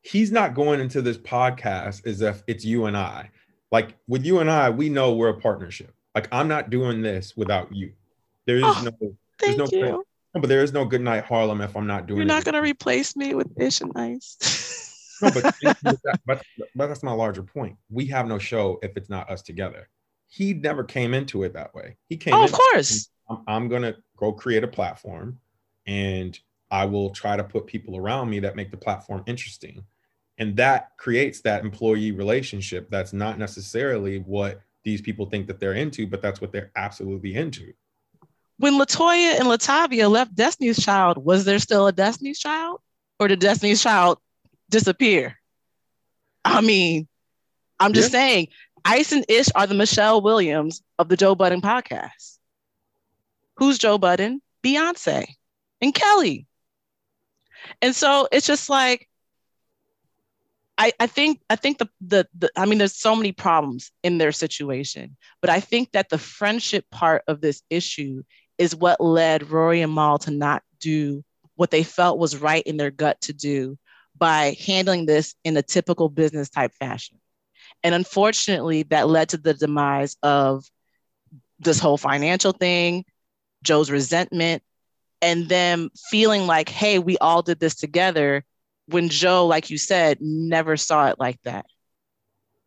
[0.00, 3.30] He's not going into this podcast as if it's you and I
[3.70, 5.92] like with you and I, we know we're a partnership.
[6.14, 7.92] Like I'm not doing this without you.
[8.46, 10.04] There is oh, no, there's no, you.
[10.32, 12.18] but there is no good night Harlem if I'm not doing.
[12.18, 15.18] You're not gonna replace me with Ish and Ice.
[15.22, 16.42] no, but, that, but,
[16.74, 17.76] but that's my larger point.
[17.90, 19.88] We have no show if it's not us together.
[20.28, 21.96] He never came into it that way.
[22.08, 22.34] He came.
[22.34, 23.08] Oh, of course.
[23.28, 25.38] I'm, I'm gonna go create a platform,
[25.86, 26.38] and
[26.70, 29.84] I will try to put people around me that make the platform interesting
[30.38, 35.74] and that creates that employee relationship that's not necessarily what these people think that they're
[35.74, 37.72] into but that's what they're absolutely into.
[38.58, 42.80] When latoya and latavia left destiny's child was there still a destiny's child?
[43.18, 44.18] Or did destiny's child
[44.70, 45.38] disappear?
[46.44, 47.08] I mean
[47.78, 48.20] i'm just yeah.
[48.20, 48.48] saying
[48.84, 52.38] ice and ish are the michelle williams of the joe budden podcast.
[53.56, 54.40] Who's joe budden?
[54.64, 55.26] Beyonce
[55.80, 56.46] and kelly.
[57.82, 59.08] And so it's just like
[60.78, 64.18] I, I think I think the, the the I mean there's so many problems in
[64.18, 68.22] their situation, but I think that the friendship part of this issue
[68.58, 72.76] is what led Rory and Mal to not do what they felt was right in
[72.76, 73.78] their gut to do
[74.16, 77.18] by handling this in a typical business type fashion.
[77.82, 80.64] And unfortunately, that led to the demise of
[81.58, 83.04] this whole financial thing,
[83.62, 84.62] Joe's resentment,
[85.22, 88.44] and them feeling like, hey, we all did this together
[88.86, 91.66] when Joe, like you said, never saw it like that.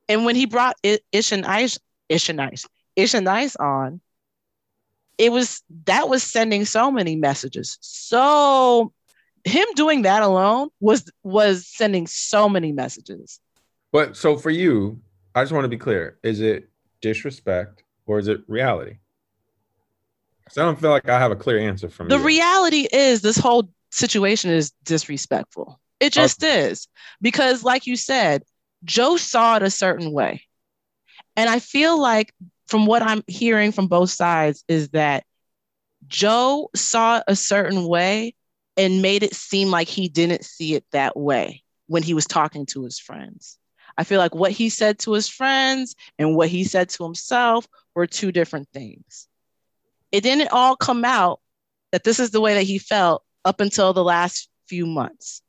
[0.08, 1.80] And when he brought Ish and Ice,
[2.10, 4.02] Ish and Ice, Ish and Ice on,
[5.18, 7.78] it was that was sending so many messages.
[7.82, 8.94] So
[9.44, 13.40] him doing that alone was was sending so many messages.
[13.92, 15.02] But so for you,
[15.36, 16.70] I just want to be clear: is it
[17.02, 18.98] disrespect or is it reality?
[20.50, 22.26] So I don't feel like I have a clear answer from the you.
[22.26, 25.80] reality is this whole situation is disrespectful.
[26.00, 26.70] It just okay.
[26.70, 26.88] is.
[27.22, 28.44] Because, like you said,
[28.84, 30.44] Joe saw it a certain way.
[31.36, 32.34] And I feel like,
[32.68, 35.24] from what I'm hearing from both sides, is that
[36.08, 38.36] Joe saw it a certain way
[38.78, 42.66] and made it seem like he didn't see it that way when he was talking
[42.68, 43.58] to his friends.
[43.98, 47.68] I feel like what he said to his friends and what he said to himself
[47.96, 49.28] were two different things.
[50.12, 51.42] It didn't all come out
[51.92, 55.42] that this is the way that he felt up until the last few months.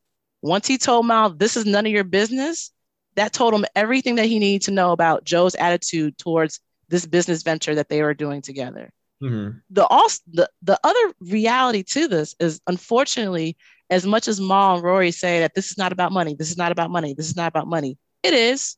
[0.43, 2.73] Once he told Mal, this is none of your business,
[3.17, 7.43] that told him everything that he needed to know about Joe's attitude towards this business
[7.43, 8.91] venture that they were doing together.
[9.23, 9.59] Mm-hmm.
[9.71, 13.57] The also the, the other reality to this is unfortunately,
[13.91, 16.57] as much as Mal and Rory say that this is not about money, this is
[16.57, 18.77] not about money, this is not about money, it is.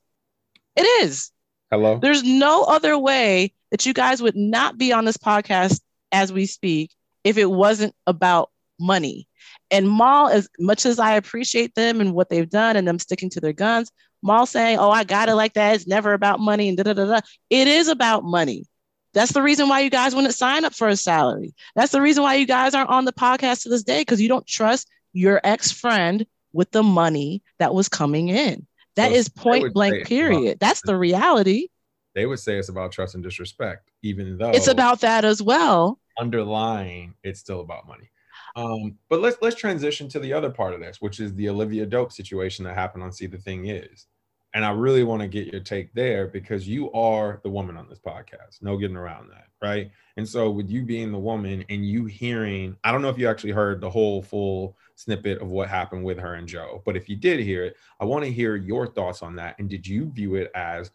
[0.74, 1.30] It is.
[1.70, 1.98] Hello.
[1.98, 6.46] There's no other way that you guys would not be on this podcast as we
[6.46, 6.92] speak
[7.24, 9.28] if it wasn't about money.
[9.72, 13.30] And Mal, as much as I appreciate them and what they've done and them sticking
[13.30, 13.90] to their guns,
[14.22, 15.74] Mal saying, Oh, I got it like that.
[15.74, 17.20] It's never about money and da da da da.
[17.50, 18.66] It is about money.
[19.14, 21.54] That's the reason why you guys wouldn't sign up for a salary.
[21.74, 24.28] That's the reason why you guys aren't on the podcast to this day because you
[24.28, 28.66] don't trust your ex friend with the money that was coming in.
[28.96, 30.58] That so is point blank, period.
[30.60, 31.68] That's the reality.
[32.14, 35.98] They would say it's about trust and disrespect, even though it's about that as well.
[36.18, 38.10] Underlying, it's still about money.
[38.56, 41.86] Um, but let's let's transition to the other part of this, which is the Olivia
[41.86, 44.06] Dope situation that happened on See the Thing Is.
[44.54, 47.88] And I really want to get your take there because you are the woman on
[47.88, 48.60] this podcast.
[48.60, 49.90] No getting around that, right?
[50.18, 53.26] And so with you being the woman and you hearing, I don't know if you
[53.28, 57.08] actually heard the whole full snippet of what happened with her and Joe, but if
[57.08, 59.58] you did hear it, I want to hear your thoughts on that.
[59.58, 60.90] And did you view it as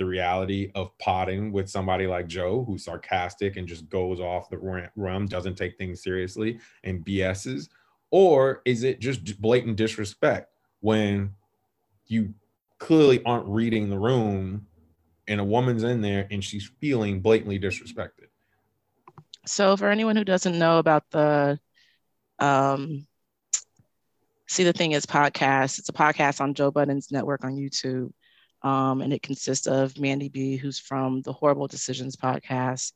[0.00, 4.88] the reality of potting with somebody like Joe, who's sarcastic and just goes off the
[4.96, 7.68] rim, doesn't take things seriously, and BSs?
[8.10, 11.34] Or is it just blatant disrespect when
[12.06, 12.34] you
[12.78, 14.66] clearly aren't reading the room
[15.28, 18.26] and a woman's in there and she's feeling blatantly disrespected.
[19.46, 21.58] So, for anyone who doesn't know about the
[22.40, 23.06] um,
[24.48, 28.12] See the Thing is podcast, it's a podcast on Joe Budden's network on YouTube.
[28.62, 32.92] Um, and it consists of Mandy B, who's from the Horrible Decisions podcast,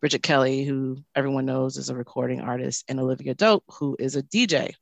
[0.00, 4.22] Bridget Kelly, who everyone knows is a recording artist, and Olivia Dope, who is a
[4.22, 4.74] DJ.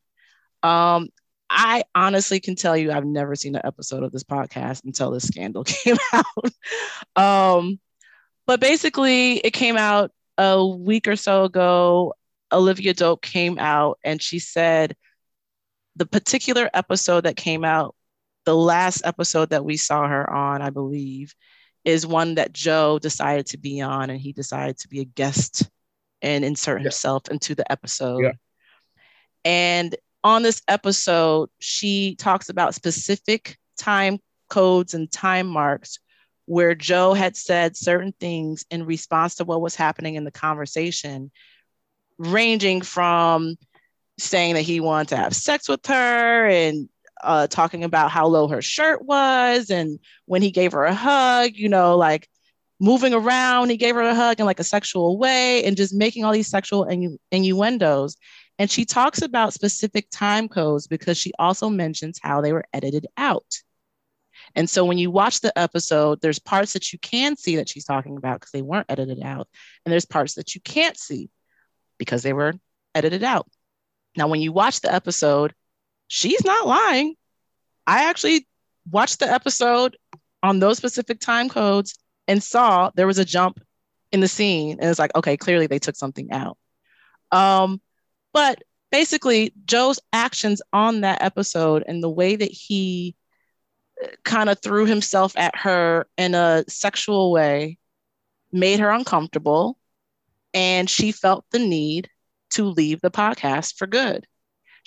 [0.63, 1.09] Um,
[1.51, 5.27] I honestly can tell you I've never seen an episode of this podcast until this
[5.27, 6.53] scandal came out.
[7.17, 7.81] um,
[8.47, 12.15] but basically, it came out a week or so ago.
[12.53, 14.97] Olivia Dope came out and she said
[15.97, 17.95] the particular episode that came out,
[18.49, 21.35] the last episode that we saw her on, I believe,
[21.85, 25.69] is one that Joe decided to be on and he decided to be a guest
[26.23, 26.85] and insert yeah.
[26.85, 28.23] himself into the episode.
[28.23, 28.33] Yeah.
[29.45, 35.99] And on this episode, she talks about specific time codes and time marks
[36.47, 41.31] where Joe had said certain things in response to what was happening in the conversation,
[42.17, 43.57] ranging from
[44.19, 46.89] saying that he wanted to have sex with her and
[47.23, 49.71] uh, talking about how low her shirt was.
[49.71, 52.29] And when he gave her a hug, you know, like
[52.81, 56.25] moving around, he gave her a hug in like a sexual way and just making
[56.25, 58.17] all these sexual innu- innuendos.
[58.59, 63.07] And she talks about specific time codes because she also mentions how they were edited
[63.17, 63.61] out.
[64.55, 67.85] And so when you watch the episode, there's parts that you can see that she's
[67.85, 69.49] talking about because they weren't edited out.
[69.85, 71.31] And there's parts that you can't see
[71.99, 72.55] because they were
[72.95, 73.49] edited out.
[74.17, 75.55] Now, when you watch the episode,
[76.09, 77.15] she's not lying.
[77.87, 78.47] I actually
[78.91, 79.97] watched the episode
[80.43, 83.61] on those specific time codes and saw there was a jump
[84.13, 84.79] in the scene.
[84.81, 86.59] And it's like, okay, clearly they took something out.
[87.31, 87.81] Um,
[88.33, 93.15] but basically, Joe's actions on that episode and the way that he
[94.25, 97.79] kind of threw himself at her in a sexual way
[98.53, 99.79] made her uncomfortable.
[100.55, 102.09] And she felt the need
[102.51, 104.27] to leave the podcast for good.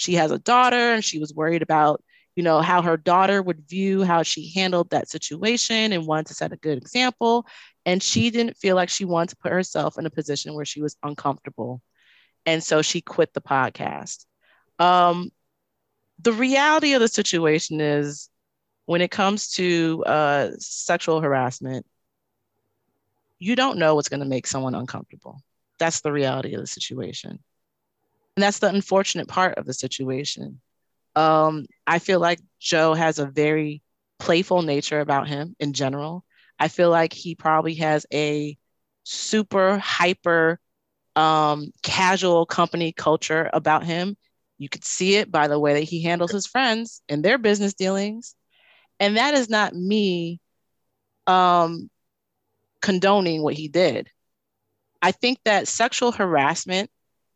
[0.02, 2.04] She has a daughter and she was worried about,
[2.36, 6.34] you know, how her daughter would view how she handled that situation and wanted to
[6.34, 7.46] set a good example.
[7.86, 10.82] And she didn't feel like she wanted to put herself in a position where she
[10.82, 11.82] was uncomfortable
[12.46, 14.26] and so she quit the podcast.
[14.80, 15.32] Um,
[16.20, 18.30] the reality of the situation is
[18.86, 21.86] when it comes to uh, sexual harassment,
[23.40, 25.42] you don't know what's going to make someone uncomfortable.
[25.80, 27.40] That's the reality of the situation.
[28.36, 30.62] And that's the unfortunate part of the situation.
[31.16, 33.82] Um, I feel like Joe has a very
[34.20, 36.24] playful nature about him in general.
[36.60, 38.58] I feel like he probably has a
[39.04, 40.60] super hyper
[41.16, 44.16] um, casual company culture about him.
[44.58, 47.74] You could see it by the way that he handles his friends and their business
[47.74, 48.36] dealings.
[49.00, 50.40] And that is not me
[51.28, 51.90] um,
[52.82, 54.10] condoning what he did.
[55.02, 56.92] I think that sexual harassment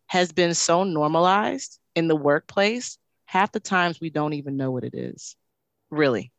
[0.07, 4.83] has been so normalized in the workplace, half the times we don't even know what
[4.83, 5.35] it is,
[5.89, 6.31] really.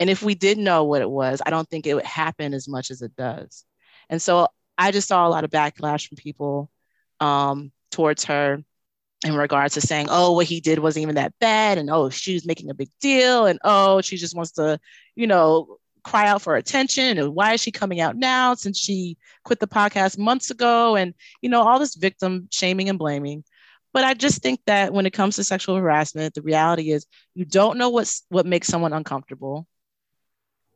[0.00, 2.68] And if we did know what it was, I don't think it would happen as
[2.68, 3.64] much as it does.
[4.08, 6.70] And so I just saw a lot of backlash from people
[7.20, 8.62] um, towards her
[9.24, 11.78] in regards to saying, oh, what he did wasn't even that bad.
[11.78, 13.46] And oh, she's making a big deal.
[13.46, 14.78] And oh, she just wants to,
[15.14, 17.18] you know, cry out for attention.
[17.18, 20.94] And why is she coming out now since she quit the podcast months ago?
[20.94, 23.42] And, you know, all this victim shaming and blaming.
[23.92, 27.44] But I just think that when it comes to sexual harassment, the reality is you
[27.44, 29.66] don't know what's what makes someone uncomfortable.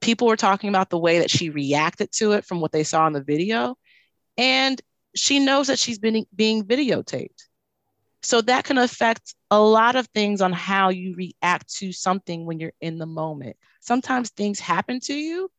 [0.00, 3.06] People were talking about the way that she reacted to it from what they saw
[3.06, 3.76] in the video.
[4.36, 4.80] And
[5.14, 7.44] she knows that she's been being videotaped.
[8.22, 12.60] So that can affect a lot of things on how you react to something when
[12.60, 13.56] you're in the moment.
[13.80, 15.50] Sometimes things happen to you,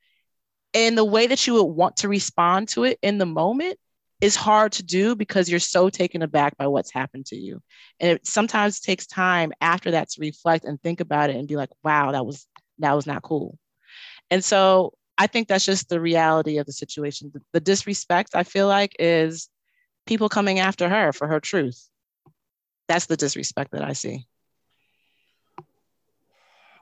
[0.74, 3.78] and the way that you would want to respond to it in the moment
[4.22, 7.62] is hard to do because you're so taken aback by what's happened to you.
[8.00, 11.56] And it sometimes takes time after that to reflect and think about it and be
[11.56, 12.46] like, wow, that was
[12.80, 13.58] that was not cool.
[14.30, 17.32] And so I think that's just the reality of the situation.
[17.34, 19.50] The, the disrespect, I feel like, is
[20.06, 21.90] people coming after her for her truth.
[22.92, 24.28] That's the disrespect that I see.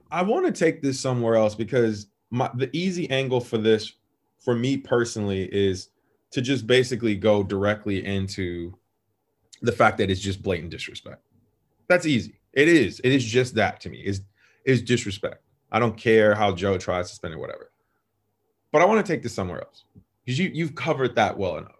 [0.09, 3.93] I want to take this somewhere else because my the easy angle for this
[4.39, 5.89] for me personally is
[6.31, 8.75] to just basically go directly into
[9.61, 11.21] the fact that it's just blatant disrespect.
[11.87, 12.39] That's easy.
[12.53, 12.99] It is.
[13.03, 13.99] It is just that to me.
[13.99, 14.23] Is
[14.65, 15.43] is disrespect.
[15.71, 17.69] I don't care how Joe tries to spend it, whatever.
[18.71, 19.83] But I want to take this somewhere else
[20.25, 21.75] because you you've covered that well enough.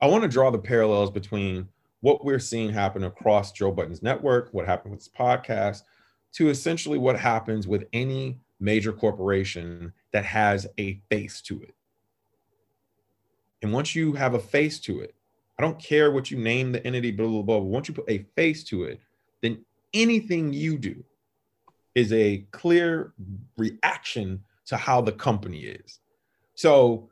[0.00, 1.68] I want to draw the parallels between
[2.02, 5.82] what we're seeing happen across Joe Budden's network, what happened with his podcast,
[6.32, 11.74] to essentially what happens with any major corporation that has a face to it.
[13.62, 15.14] And once you have a face to it,
[15.58, 17.58] I don't care what you name the entity, blah, blah, blah.
[17.58, 19.00] Once you put a face to it,
[19.40, 21.04] then anything you do
[21.94, 23.12] is a clear
[23.56, 26.00] reaction to how the company is.
[26.54, 27.10] So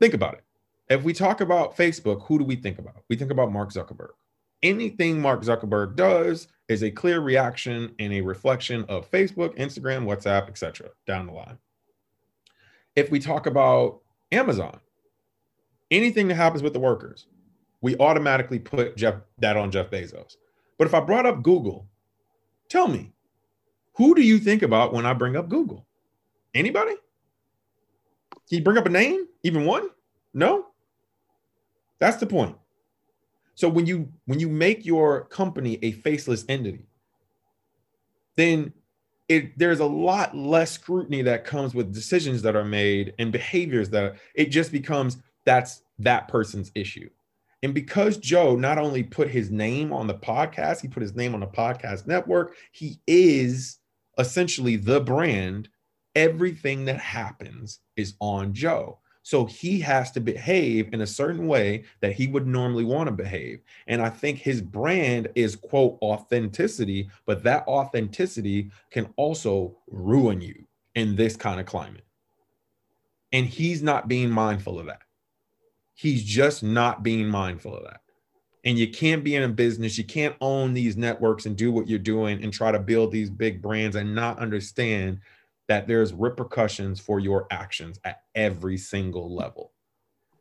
[0.00, 0.44] think about it.
[0.88, 3.02] If we talk about Facebook, who do we think about?
[3.08, 4.10] We think about Mark Zuckerberg.
[4.62, 10.48] Anything Mark Zuckerberg does is a clear reaction and a reflection of Facebook, Instagram, WhatsApp,
[10.48, 10.90] etc.
[11.06, 11.58] down the line.
[12.94, 14.00] If we talk about
[14.32, 14.78] Amazon,
[15.90, 17.26] anything that happens with the workers,
[17.80, 20.36] we automatically put Jeff that on Jeff Bezos.
[20.78, 21.88] But if I brought up Google,
[22.68, 23.12] tell me,
[23.94, 25.86] who do you think about when I bring up Google?
[26.54, 26.94] Anybody?
[28.48, 29.26] Can you bring up a name?
[29.42, 29.90] Even one?
[30.32, 30.66] No?
[31.98, 32.56] That's the point.
[33.54, 36.86] So when you when you make your company a faceless entity,
[38.36, 38.72] then
[39.28, 43.90] it there's a lot less scrutiny that comes with decisions that are made and behaviors
[43.90, 47.08] that it just becomes that's that person's issue.
[47.62, 51.34] And because Joe not only put his name on the podcast, he put his name
[51.34, 53.78] on the podcast network, he is
[54.18, 55.68] essentially the brand.
[56.14, 58.98] Everything that happens is on Joe.
[59.26, 63.12] So he has to behave in a certain way that he would normally want to
[63.12, 63.58] behave.
[63.88, 70.64] And I think his brand is, quote, authenticity, but that authenticity can also ruin you
[70.94, 72.04] in this kind of climate.
[73.32, 75.02] And he's not being mindful of that.
[75.94, 78.02] He's just not being mindful of that.
[78.64, 81.88] And you can't be in a business, you can't own these networks and do what
[81.88, 85.18] you're doing and try to build these big brands and not understand
[85.68, 89.72] that there's repercussions for your actions at every single level,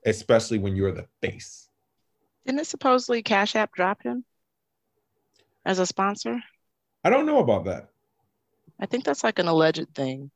[0.05, 1.69] especially when you're the face.
[2.45, 4.23] Didn't it supposedly Cash App drop him
[5.65, 6.39] as a sponsor?
[7.03, 7.89] I don't know about that.
[8.80, 10.32] I think that's like an alleged thing,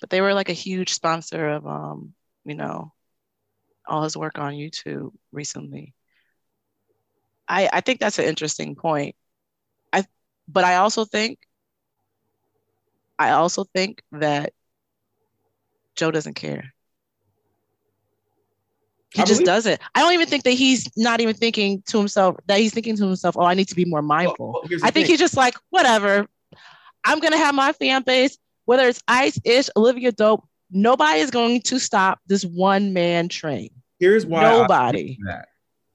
[0.00, 2.14] but they were like a huge sponsor of, um,
[2.44, 2.92] you know,
[3.86, 5.94] all his work on YouTube recently.
[7.48, 9.16] I, I think that's an interesting point.
[9.92, 10.04] I
[10.46, 11.38] but I also think
[13.18, 14.52] I also think that
[15.96, 16.72] Joe doesn't care.
[19.14, 19.80] He I just doesn't.
[19.94, 23.06] I don't even think that he's not even thinking to himself that he's thinking to
[23.06, 24.52] himself, oh, I need to be more mindful.
[24.52, 25.12] Well, well, I think thing.
[25.12, 26.26] he's just like, whatever.
[27.04, 31.62] I'm gonna have my fan base, whether it's Ice Ish, Olivia Dope, nobody is going
[31.62, 33.70] to stop this one man train.
[33.98, 35.18] Here's why nobody.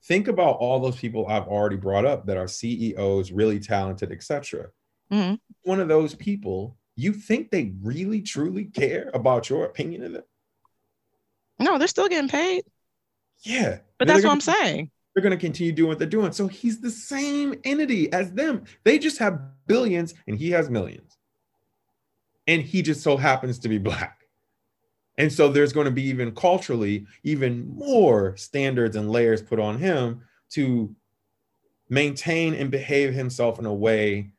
[0.05, 4.67] Think about all those people I've already brought up that are CEOs, really talented, etc.
[5.11, 5.35] Mm-hmm.
[5.63, 10.23] One of those people, you think they really truly care about your opinion of them?
[11.59, 12.63] No, they're still getting paid.
[13.41, 14.89] Yeah, but that's what I'm saying.
[15.13, 16.31] They're going to continue doing what they're doing.
[16.31, 18.63] So he's the same entity as them.
[18.83, 21.17] They just have billions, and he has millions,
[22.47, 24.23] and he just so happens to be black.
[25.17, 29.77] And so there's going to be even culturally even more standards and layers put on
[29.77, 30.21] him
[30.51, 30.95] to
[31.89, 34.31] maintain and behave himself in a way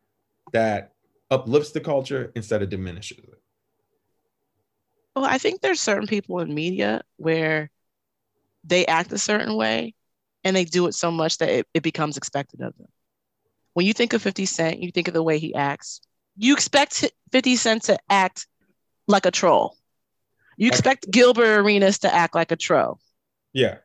[0.52, 0.93] that
[1.30, 3.40] uplifts the culture instead of diminishes it.
[5.16, 7.70] Well, I think there's certain people in media where
[8.64, 9.94] they act a certain way
[10.42, 12.88] and they do it so much that it, it becomes expected of them.
[13.74, 16.00] When you think of 50 Cent, you think of the way he acts.
[16.36, 18.46] You expect 50 Cent to act
[19.06, 19.76] like a troll
[20.56, 22.98] you expect Gilbert Arenas to act like a troll.
[23.52, 23.76] Yeah.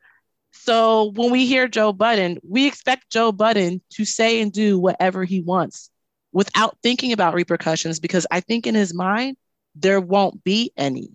[0.51, 5.23] So when we hear Joe Budden, we expect Joe Budden to say and do whatever
[5.23, 5.89] he wants
[6.31, 9.37] without thinking about repercussions because I think in his mind,
[9.75, 11.11] there won't be any.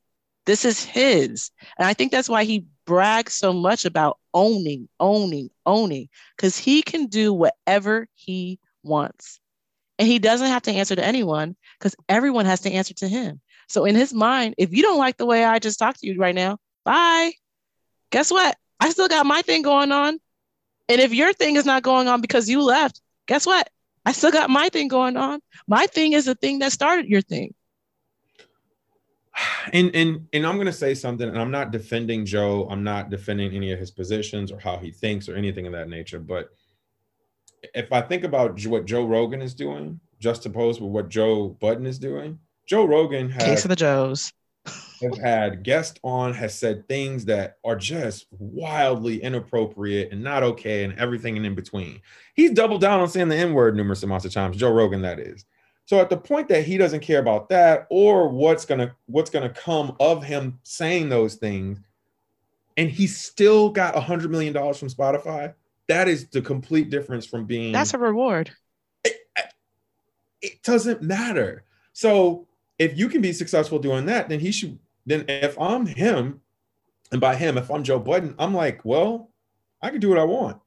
[0.46, 1.50] This is his.
[1.78, 6.82] And I think that's why he brags so much about owning, owning, owning, because he
[6.82, 9.40] can do whatever he wants.
[9.98, 13.40] And he doesn't have to answer to anyone because everyone has to answer to him.
[13.68, 16.18] So in his mind, if you don't like the way I just talked to you
[16.18, 17.32] right now, bye.
[18.10, 18.56] Guess what?
[18.80, 20.18] I still got my thing going on.
[20.88, 23.68] And if your thing is not going on because you left, guess what?
[24.04, 25.40] I still got my thing going on.
[25.66, 27.54] My thing is the thing that started your thing.
[29.72, 32.68] And and and I'm gonna say something, and I'm not defending Joe.
[32.70, 35.88] I'm not defending any of his positions or how he thinks or anything of that
[35.88, 36.20] nature.
[36.20, 36.50] But
[37.74, 41.98] if I think about what Joe Rogan is doing, juxtaposed with what Joe Budden is
[41.98, 42.38] doing,
[42.68, 44.32] Joe Rogan has case of the Joes
[45.04, 50.84] has had guests on, has said things that are just wildly inappropriate and not okay,
[50.84, 52.00] and everything in between.
[52.34, 54.56] He's doubled down on saying the N word numerous amounts of times.
[54.56, 55.44] Joe Rogan, that is.
[55.86, 59.50] So at the point that he doesn't care about that or what's gonna what's gonna
[59.50, 61.78] come of him saying those things,
[62.76, 65.54] and he still got a hundred million dollars from Spotify,
[65.88, 67.72] that is the complete difference from being.
[67.72, 68.50] That's a reward.
[69.04, 69.16] It,
[70.40, 71.64] it doesn't matter.
[71.92, 72.46] So
[72.78, 74.78] if you can be successful doing that, then he should.
[75.06, 76.40] Then if I'm him,
[77.12, 79.30] and by him, if I'm Joe Budden, I'm like, well,
[79.82, 80.58] I can do what I want.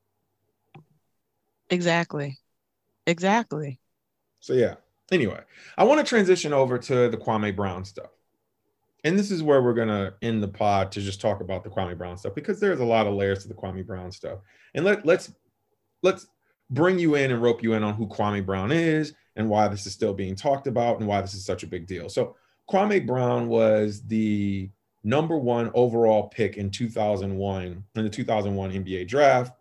[1.70, 2.38] Exactly.
[3.06, 3.80] Exactly.
[4.40, 4.76] So yeah.
[5.12, 5.40] Anyway,
[5.78, 8.10] I want to transition over to the Kwame Brown stuff.
[9.04, 11.98] And this is where we're gonna end the pod to just talk about the Kwame
[11.98, 14.40] Brown stuff because there's a lot of layers to the Kwame Brown stuff.
[14.76, 15.34] And let let's
[16.04, 16.28] let's
[16.70, 19.86] bring you in and rope you in on who Kwame Brown is and why this
[19.86, 22.10] is still being talked about and why this is such a big deal.
[22.10, 22.36] So
[22.70, 24.70] Kwame Brown was the
[25.04, 29.54] number one overall pick in 2001 in the 2001 NBA draft,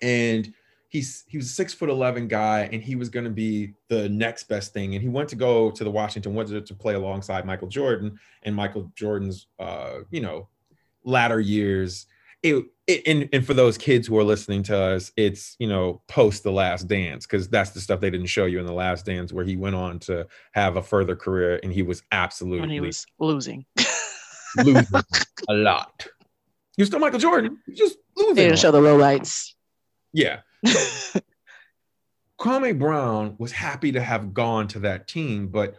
[0.00, 0.52] and
[0.88, 4.08] he's he was a six foot eleven guy, and he was going to be the
[4.08, 4.94] next best thing.
[4.94, 8.54] And he went to go to the Washington Wizards to play alongside Michael Jordan, and
[8.54, 10.48] Michael Jordan's uh, you know
[11.04, 12.06] latter years
[12.42, 12.64] it,
[13.06, 16.52] and, and for those kids who are listening to us, it's you know post the
[16.52, 19.44] Last Dance because that's the stuff they didn't show you in the Last Dance where
[19.44, 23.06] he went on to have a further career and he was absolutely when he was
[23.18, 23.64] losing,
[24.56, 24.86] losing
[25.48, 26.06] a lot.
[26.78, 28.34] Was still Michael Jordan, he just losing.
[28.34, 29.54] They didn't show the low lights.
[30.12, 30.40] Yeah.
[32.40, 35.76] Kwame Brown was happy to have gone to that team, but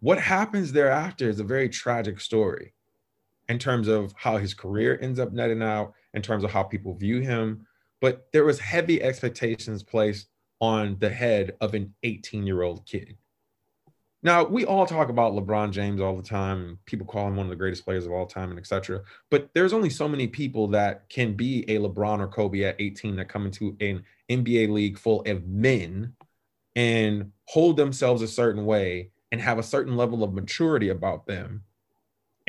[0.00, 2.74] what happens thereafter is a very tragic story
[3.48, 6.94] in terms of how his career ends up netting out, in terms of how people
[6.94, 7.66] view him.
[8.00, 10.28] But there was heavy expectations placed
[10.60, 13.16] on the head of an 18 year old kid.
[14.22, 16.78] Now, we all talk about LeBron James all the time.
[16.84, 19.00] People call him one of the greatest players of all time and etc.
[19.30, 23.16] But there's only so many people that can be a LeBron or Kobe at 18
[23.16, 26.14] that come into an NBA league full of men
[26.76, 31.62] and hold themselves a certain way and have a certain level of maturity about them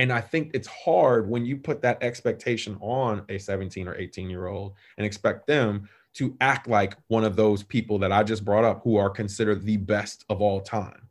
[0.01, 4.31] and I think it's hard when you put that expectation on a 17 or 18
[4.31, 8.43] year old and expect them to act like one of those people that I just
[8.43, 11.07] brought up who are considered the best of all time.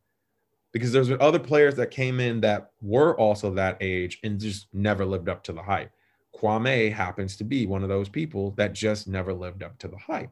[0.72, 5.06] Because there's other players that came in that were also that age and just never
[5.06, 5.92] lived up to the hype.
[6.36, 9.98] Kwame happens to be one of those people that just never lived up to the
[9.98, 10.30] hype.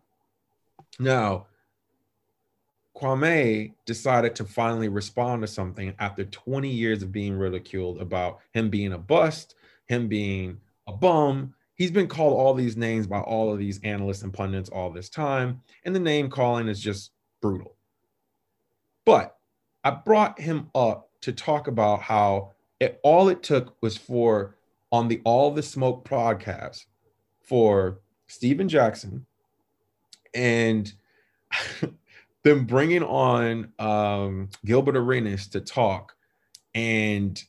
[0.98, 1.46] Now,
[2.98, 8.70] Kwame decided to finally respond to something after 20 years of being ridiculed about him
[8.70, 9.54] being a bust,
[9.86, 11.54] him being a bum.
[11.74, 15.08] He's been called all these names by all of these analysts and pundits all this
[15.08, 17.76] time, and the name calling is just brutal.
[19.04, 19.36] But
[19.84, 24.56] I brought him up to talk about how it, all it took was for
[24.90, 26.86] on the All the Smoke podcast
[27.42, 29.24] for Stephen Jackson
[30.34, 30.92] and
[32.48, 36.14] them bringing on um, Gilbert Arenas to talk,
[36.74, 37.42] and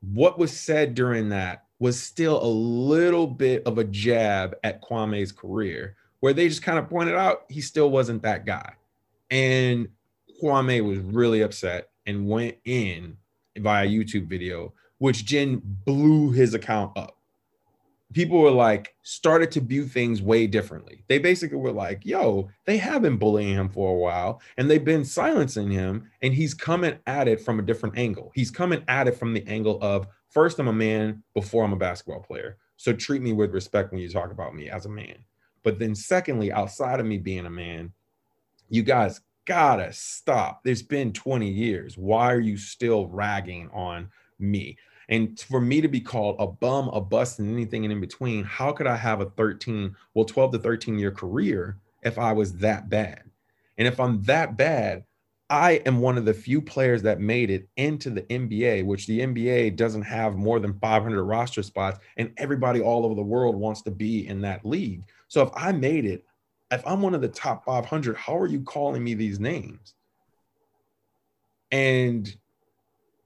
[0.00, 5.32] what was said during that was still a little bit of a jab at Kwame's
[5.32, 8.74] career, where they just kind of pointed out he still wasn't that guy.
[9.30, 9.88] And
[10.42, 13.16] Kwame was really upset and went in
[13.58, 17.18] via YouTube video, which Jen blew his account up
[18.14, 21.04] people were like started to view things way differently.
[21.08, 24.84] They basically were like, "Yo, they have been bullying him for a while, and they've
[24.84, 28.30] been silencing him, and he's coming at it from a different angle.
[28.34, 31.76] He's coming at it from the angle of first, I'm a man before I'm a
[31.76, 35.16] basketball player, so treat me with respect when you talk about me as a man.
[35.62, 37.92] But then, secondly, outside of me being a man,
[38.68, 40.62] you guys gotta stop.
[40.62, 41.98] There's been 20 years.
[41.98, 44.78] Why are you still ragging on me?"
[45.08, 48.72] And for me to be called a bum, a bust, and anything in between, how
[48.72, 52.88] could I have a 13, well, 12 to 13 year career if I was that
[52.88, 53.22] bad?
[53.76, 55.04] And if I'm that bad,
[55.50, 59.20] I am one of the few players that made it into the NBA, which the
[59.20, 63.82] NBA doesn't have more than 500 roster spots, and everybody all over the world wants
[63.82, 65.02] to be in that league.
[65.28, 66.24] So if I made it,
[66.70, 69.94] if I'm one of the top 500, how are you calling me these names?
[71.70, 72.34] And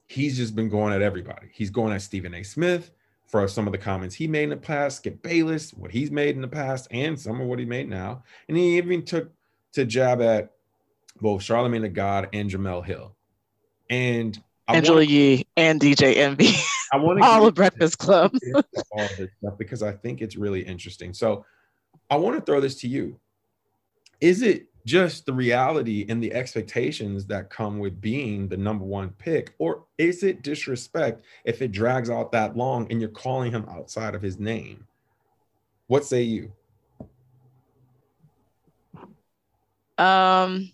[0.08, 1.48] he's just been going at everybody.
[1.52, 2.42] He's going at Stephen A.
[2.42, 2.90] Smith
[3.26, 6.34] for some of the comments he made in the past, Skip Bayless, what he's made
[6.34, 8.24] in the past, and some of what he made now.
[8.48, 9.30] And he even took
[9.74, 10.52] to jab at
[11.20, 13.14] both Charlamagne the God and Jemele Hill.
[13.90, 16.54] And I Angela wanna, Yee and DJ Envy.
[16.92, 18.32] I want to all the Breakfast Club.
[18.92, 21.12] all this stuff because I think it's really interesting.
[21.12, 21.44] So
[22.08, 23.20] I want to throw this to you.
[24.20, 29.10] Is it just the reality and the expectations that come with being the number one
[29.10, 29.54] pick?
[29.58, 34.14] Or is it disrespect if it drags out that long and you're calling him outside
[34.14, 34.86] of his name?
[35.88, 36.52] What say you?
[39.98, 40.72] Um,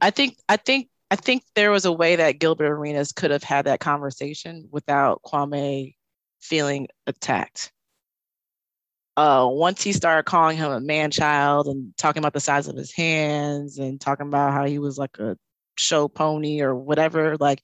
[0.00, 3.44] I think I think I think there was a way that Gilbert Arenas could have
[3.44, 5.94] had that conversation without Kwame
[6.40, 7.70] feeling attacked.
[9.18, 12.76] Uh, once he started calling him a man child and talking about the size of
[12.76, 15.36] his hands and talking about how he was like a
[15.76, 17.60] show pony or whatever, like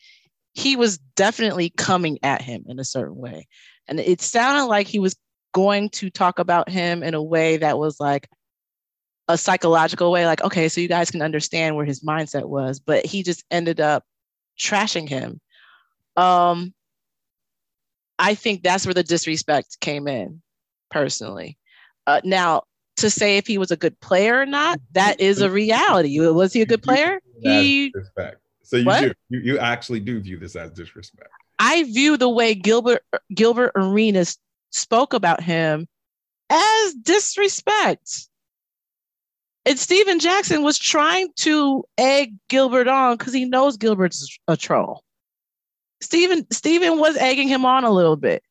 [0.55, 3.47] he was definitely coming at him in a certain way.
[3.87, 5.15] And it sounded like he was
[5.53, 8.29] going to talk about him in a way that was like,
[9.29, 13.07] a psychological way, like, okay, so you guys can understand where his mindset was, but
[13.07, 14.03] he just ended up
[14.59, 15.41] trashing him.
[16.17, 16.75] Um,
[18.19, 20.43] I think that's where the disrespect came in,
[20.95, 21.59] personally.
[22.07, 22.62] Uh, now,
[22.97, 26.20] to say if he was a good player or not, that is a reality.
[26.20, 27.20] Was he a good player?
[27.40, 28.36] He disrespect.
[28.62, 31.28] So you do you, you actually do view this as disrespect.
[31.59, 33.03] I view the way Gilbert
[33.34, 34.38] Gilbert Arenas
[34.70, 35.88] spoke about him
[36.49, 38.28] as disrespect.
[39.66, 45.03] And Stephen Jackson was trying to egg Gilbert on because he knows Gilbert's a troll.
[46.01, 48.42] Stephen Stephen was egging him on a little bit.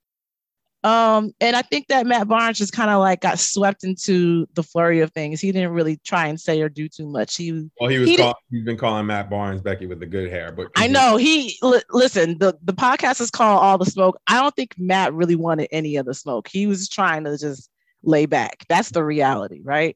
[0.84, 4.64] Um, and I think that Matt Barnes just kind of like got swept into the
[4.64, 5.40] flurry of things.
[5.40, 7.38] He didn't really try and say or do too much.
[7.38, 10.30] He well, he was he call, he's been calling Matt Barnes Becky with the good
[10.30, 12.38] hair, but I know he li- listen.
[12.40, 14.20] The the podcast is called All the Smoke.
[14.28, 16.50] I don't think Matt really wanted any of the smoke.
[16.50, 17.70] He was trying to just
[18.04, 18.66] lay back.
[18.68, 19.96] That's the reality, right?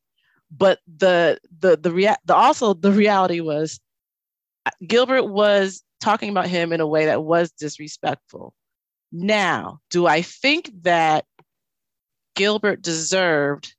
[0.56, 3.80] but the the the rea- the also the reality was
[4.66, 8.54] uh, Gilbert was talking about him in a way that was disrespectful.
[9.12, 11.26] Now, do I think that
[12.36, 13.74] Gilbert deserved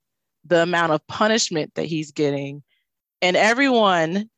[0.44, 2.62] the amount of punishment that he's getting?
[3.20, 4.30] And everyone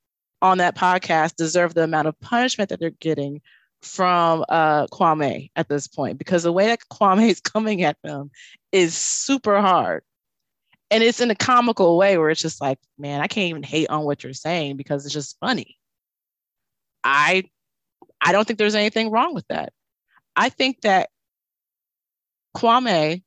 [0.43, 3.41] on that podcast deserved the amount of punishment that they're getting
[3.83, 8.31] from uh, Kwame at this point because the way that Kwame is coming at them
[8.73, 10.03] is super hard
[10.91, 13.89] and it's in a comical way where it's just like, man, I can't even hate
[13.91, 15.79] on what you're saying because it's just funny.
[17.05, 17.45] I
[18.21, 19.73] I don't think there's anything wrong with that.
[20.37, 21.11] I think that
[22.57, 23.23] Kwame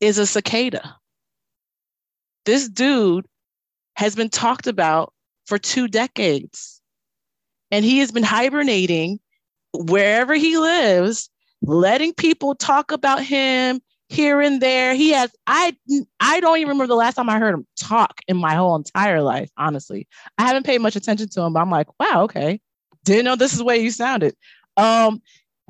[0.00, 0.96] is a cicada.
[2.44, 3.26] This dude
[3.96, 5.12] has been talked about
[5.46, 6.80] for two decades.
[7.70, 9.18] And he has been hibernating
[9.72, 11.28] wherever he lives,
[11.62, 14.94] letting people talk about him here and there.
[14.94, 15.76] He has I
[16.20, 19.20] I don't even remember the last time I heard him talk in my whole entire
[19.20, 20.06] life, honestly.
[20.38, 22.60] I haven't paid much attention to him, but I'm like, wow, okay.
[23.04, 24.34] Didn't know this is the way you sounded.
[24.76, 25.22] Um,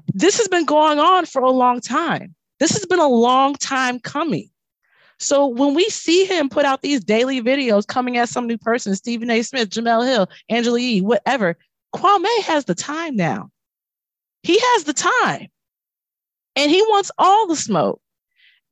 [0.08, 2.34] this has been going on for a long time.
[2.58, 4.50] This has been a long time coming.
[5.18, 8.94] So when we see him put out these daily videos coming at some new person,
[8.94, 9.42] Stephen A.
[9.42, 11.56] Smith, Jemele Hill, Angela Yee, whatever,
[11.94, 13.50] Kwame has the time now.
[14.42, 15.48] He has the time.
[16.54, 18.00] And he wants all the smoke.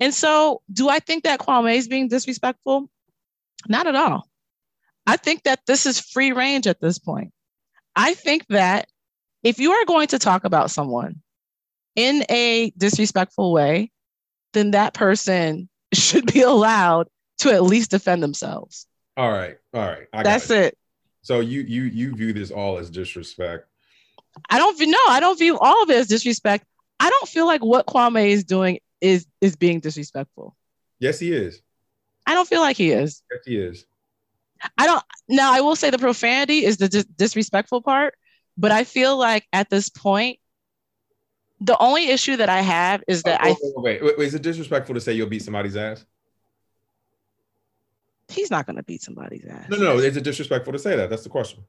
[0.01, 2.91] And so, do I think that Kwame is being disrespectful?
[3.68, 4.29] Not at all.
[5.07, 7.33] I think that this is free range at this point.
[7.95, 8.89] I think that
[9.45, 11.22] if you are going to talk about someone
[11.95, 13.92] in a disrespectful way,
[14.55, 18.86] then that person should be allowed to at least defend themselves.
[19.16, 19.57] All right.
[19.72, 20.07] All right.
[20.12, 20.64] That's it.
[20.64, 20.78] it.
[21.22, 23.68] So you you you view this all as disrespect.
[24.51, 26.66] I don't no, I don't view all of it as disrespect.
[27.01, 30.57] I don't feel like what Kwame is doing is is being disrespectful.
[30.99, 31.62] Yes, he is.
[32.26, 33.22] I don't feel like he is.
[33.30, 33.86] Yes, he is.
[34.78, 35.03] I don't.
[35.28, 38.14] Now, I will say the profanity is the dis- disrespectful part,
[38.57, 40.38] but I feel like at this point,
[41.61, 43.57] the only issue that I have is that oh, I.
[43.76, 46.05] Wait, wait, wait, is it disrespectful to say you'll beat somebody's ass?
[48.28, 49.68] He's not going to beat somebody's ass.
[49.68, 51.11] No, no, is it disrespectful to say that?
[51.11, 51.64] That's the question.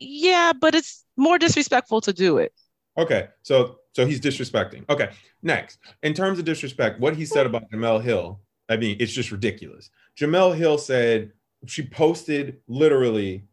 [0.00, 2.52] Yeah, but it's more disrespectful to do it.
[2.96, 4.88] Okay, so so he's disrespecting.
[4.88, 5.10] Okay,
[5.42, 9.30] next, in terms of disrespect, what he said about Jemele Hill, I mean, it's just
[9.30, 9.90] ridiculous.
[10.18, 11.32] Jemele Hill said
[11.66, 13.44] she posted literally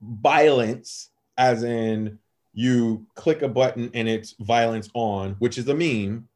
[0.00, 1.09] violence,
[1.40, 2.18] as in
[2.52, 6.28] you click a button and it's violence on, which is a meme.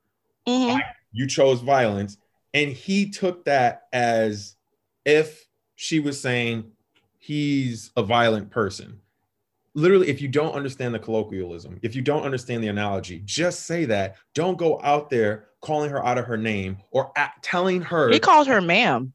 [0.48, 0.80] Mhm.
[1.12, 2.16] You chose violence,
[2.54, 4.56] and he took that as
[5.04, 5.46] if
[5.76, 6.72] she was saying
[7.18, 9.00] he's a violent person
[9.76, 13.84] literally if you don't understand the colloquialism if you don't understand the analogy just say
[13.86, 18.08] that don't go out there calling her out of her name or at, telling her
[18.10, 19.12] He called her ma'am.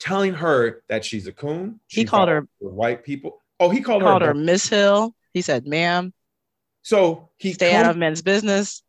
[0.00, 4.22] telling her that she's a coon He called her- white people oh he called, Called
[4.22, 5.14] her, her Miss Hill.
[5.32, 6.12] He said, ma'am,
[6.82, 8.82] so he stay out of men's business.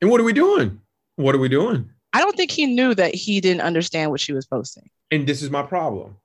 [0.00, 0.80] and what are we doing
[1.16, 4.32] what are we doing I don't think he knew that he didn't understand what she
[4.32, 4.88] was posting.
[5.10, 6.16] and this is my problem.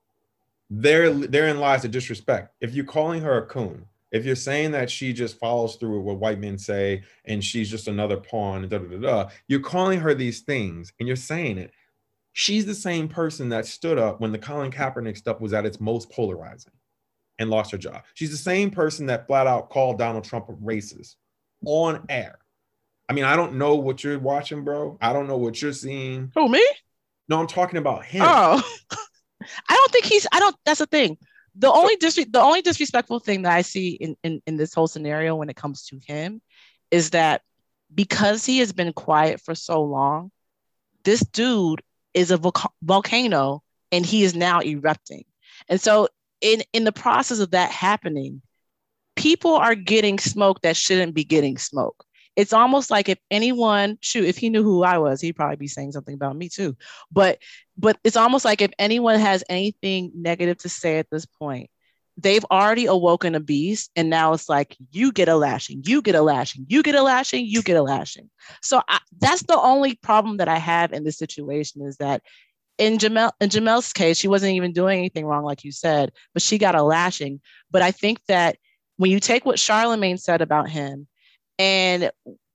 [0.70, 2.54] There, therein lies the disrespect.
[2.60, 6.06] If you're calling her a coon, if you're saying that she just follows through with
[6.06, 10.00] what white men say and she's just another pawn, da, da, da, da, you're calling
[10.00, 11.70] her these things and you're saying it.
[12.34, 15.80] She's the same person that stood up when the Colin Kaepernick stuff was at its
[15.80, 16.72] most polarizing
[17.38, 18.02] and lost her job.
[18.14, 21.14] She's the same person that flat out called Donald Trump a racist
[21.64, 22.38] on air.
[23.08, 24.98] I mean, I don't know what you're watching, bro.
[25.00, 26.32] I don't know what you're seeing.
[26.34, 26.64] Who me?
[27.28, 28.22] No, I'm talking about him.
[28.24, 28.62] Oh,
[29.68, 30.26] I don't think he's.
[30.32, 30.56] I don't.
[30.64, 31.18] That's the thing.
[31.54, 34.88] The only disre- the only disrespectful thing that I see in, in in this whole
[34.88, 36.42] scenario when it comes to him
[36.90, 37.42] is that
[37.94, 40.32] because he has been quiet for so long,
[41.04, 41.80] this dude
[42.14, 43.62] is a volca- volcano
[43.92, 45.24] and he is now erupting.
[45.68, 46.08] And so
[46.40, 48.42] in in the process of that happening,
[49.16, 52.04] people are getting smoke that shouldn't be getting smoke.
[52.36, 55.68] It's almost like if anyone, shoot, if he knew who I was, he'd probably be
[55.68, 56.76] saying something about me too.
[57.12, 57.38] But
[57.76, 61.70] but it's almost like if anyone has anything negative to say at this point,
[62.16, 66.14] they've already awoken a beast, and now it's like you get a lashing, you get
[66.14, 68.30] a lashing, you get a lashing, you get a lashing.
[68.62, 72.22] So I, that's the only problem that I have in this situation is that
[72.78, 76.42] in Jemele in Jemele's case, she wasn't even doing anything wrong, like you said, but
[76.42, 77.40] she got a lashing.
[77.70, 78.56] But I think that
[78.96, 81.06] when you take what Charlamagne said about him,
[81.58, 82.10] and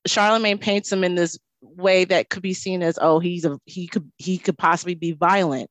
[0.08, 3.88] Charlamagne paints him in this way that could be seen as, oh, he's a he
[3.88, 5.70] could he could possibly be violent,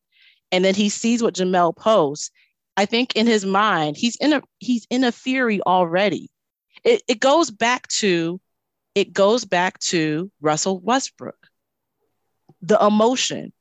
[0.52, 2.30] and then he sees what Jemele posts.
[2.78, 6.30] I think in his mind, he's in a he's in a fury already.
[6.84, 8.40] It it goes back to
[8.94, 11.48] it goes back to Russell Westbrook.
[12.62, 13.52] The emotion.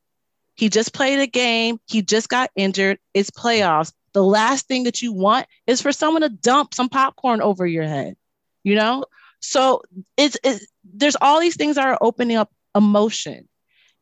[0.53, 1.79] He just played a game.
[1.87, 2.99] He just got injured.
[3.15, 3.91] It's playoffs.
[4.13, 7.85] The last thing that you want is for someone to dump some popcorn over your
[7.85, 8.15] head.
[8.63, 9.05] You know?
[9.39, 9.81] So
[10.15, 13.47] it's, it's there's all these things that are opening up emotion.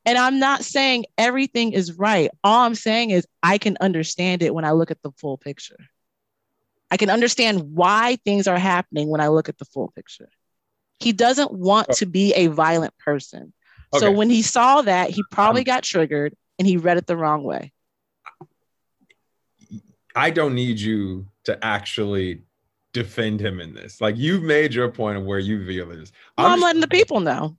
[0.05, 2.29] And I'm not saying everything is right.
[2.43, 5.77] All I'm saying is I can understand it when I look at the full picture.
[6.91, 10.29] I can understand why things are happening when I look at the full picture.
[10.99, 13.51] He doesn't want to be a violent person.
[13.93, 17.17] So when he saw that, he probably um, got triggered and he read it the
[17.17, 17.71] wrong way.
[20.15, 22.41] I don't need you to actually
[22.93, 23.99] defend him in this.
[23.99, 26.11] Like you've made your point of where you feel this.
[26.37, 27.57] Well, I'm, just- letting the people know.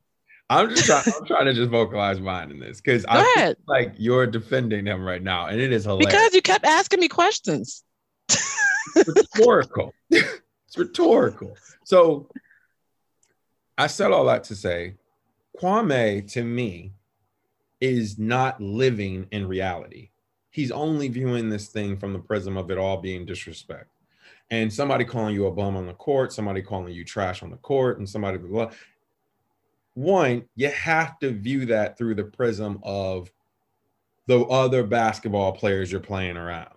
[0.48, 1.02] I'm just trying.
[1.18, 5.04] I'm trying to just vocalize mine in this because I feel like you're defending him
[5.04, 6.06] right now, and it is hilarious.
[6.06, 7.82] Because you kept asking me questions.
[8.28, 9.92] it's rhetorical.
[10.10, 11.56] it's rhetorical.
[11.84, 12.28] So
[13.76, 14.94] I said all that to say,
[15.60, 16.92] Kwame to me
[17.80, 20.10] is not living in reality.
[20.50, 23.90] He's only viewing this thing from the prism of it all being disrespect.
[24.50, 27.56] And somebody calling you a bum on the court, somebody calling you trash on the
[27.56, 28.74] court, and somebody blah, blah.
[29.96, 33.32] One, you have to view that through the prism of
[34.26, 36.68] the other basketball players you're playing around.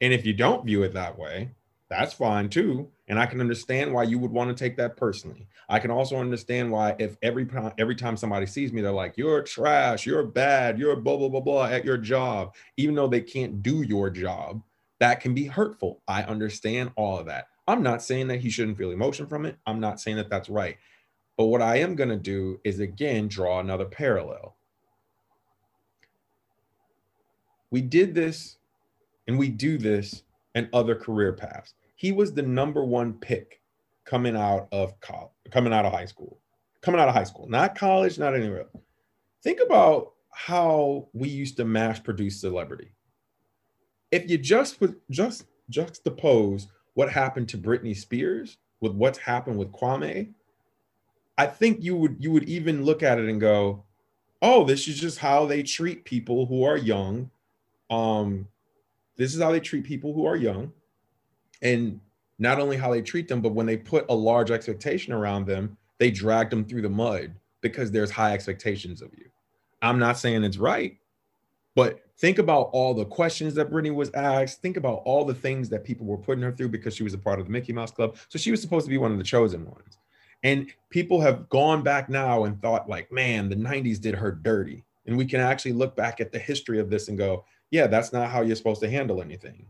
[0.00, 1.50] And if you don't view it that way,
[1.88, 2.88] that's fine too.
[3.08, 5.48] And I can understand why you would want to take that personally.
[5.68, 9.42] I can also understand why if every every time somebody sees me, they're like, "You're
[9.42, 13.64] trash, you're bad, you're blah blah blah blah at your job," even though they can't
[13.64, 14.62] do your job,
[15.00, 16.02] that can be hurtful.
[16.06, 17.46] I understand all of that.
[17.66, 19.56] I'm not saying that he shouldn't feel emotion from it.
[19.66, 20.76] I'm not saying that that's right.
[21.36, 24.56] But what I am going to do is again draw another parallel.
[27.70, 28.58] We did this
[29.26, 30.22] and we do this
[30.54, 31.74] in other career paths.
[31.96, 33.60] He was the number one pick
[34.04, 36.38] coming out of college, coming out of high school,
[36.82, 38.66] coming out of high school, not college, not anywhere.
[39.42, 42.92] Think about how we used to mass produce celebrity.
[44.10, 44.78] If you just
[45.10, 50.34] just juxtapose what happened to Britney Spears with what's happened with Kwame,
[51.38, 53.84] I think you would you would even look at it and go,
[54.40, 57.30] "Oh, this is just how they treat people who are young."
[57.90, 58.48] Um,
[59.16, 60.72] this is how they treat people who are young.
[61.60, 62.00] And
[62.38, 65.76] not only how they treat them, but when they put a large expectation around them,
[65.98, 69.26] they drag them through the mud because there's high expectations of you.
[69.80, 70.98] I'm not saying it's right,
[71.74, 74.60] but think about all the questions that Britney was asked.
[74.60, 77.18] Think about all the things that people were putting her through because she was a
[77.18, 78.16] part of the Mickey Mouse Club.
[78.28, 79.98] So she was supposed to be one of the chosen ones.
[80.42, 84.84] And people have gone back now and thought, like, man, the 90s did her dirty.
[85.06, 88.12] And we can actually look back at the history of this and go, yeah, that's
[88.12, 89.66] not how you're supposed to handle anything.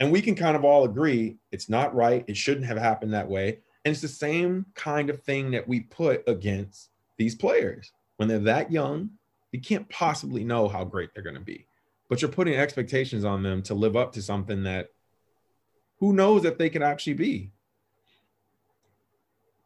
[0.00, 2.24] And we can kind of all agree it's not right.
[2.26, 3.58] It shouldn't have happened that way.
[3.84, 7.92] And it's the same kind of thing that we put against these players.
[8.16, 9.10] When they're that young,
[9.52, 11.66] you can't possibly know how great they're going to be.
[12.08, 14.90] But you're putting expectations on them to live up to something that
[15.98, 17.50] who knows if they can actually be.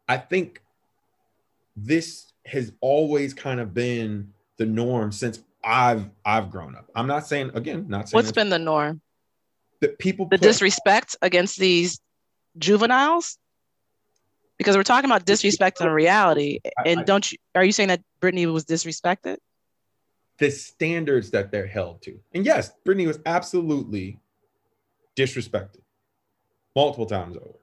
[0.07, 0.61] I think
[1.75, 6.89] this has always kind of been the norm since I've I've grown up.
[6.95, 9.01] I'm not saying again, not saying what's been the norm.
[9.81, 11.99] That people the put, disrespect against these
[12.57, 13.37] juveniles
[14.57, 16.59] because we're talking about disrespect in reality.
[16.85, 19.37] And I, don't you are you saying that Britney was disrespected?
[20.37, 22.19] The standards that they're held to.
[22.33, 24.19] And yes, Britney was absolutely
[25.15, 25.81] disrespected
[26.75, 27.59] multiple times over.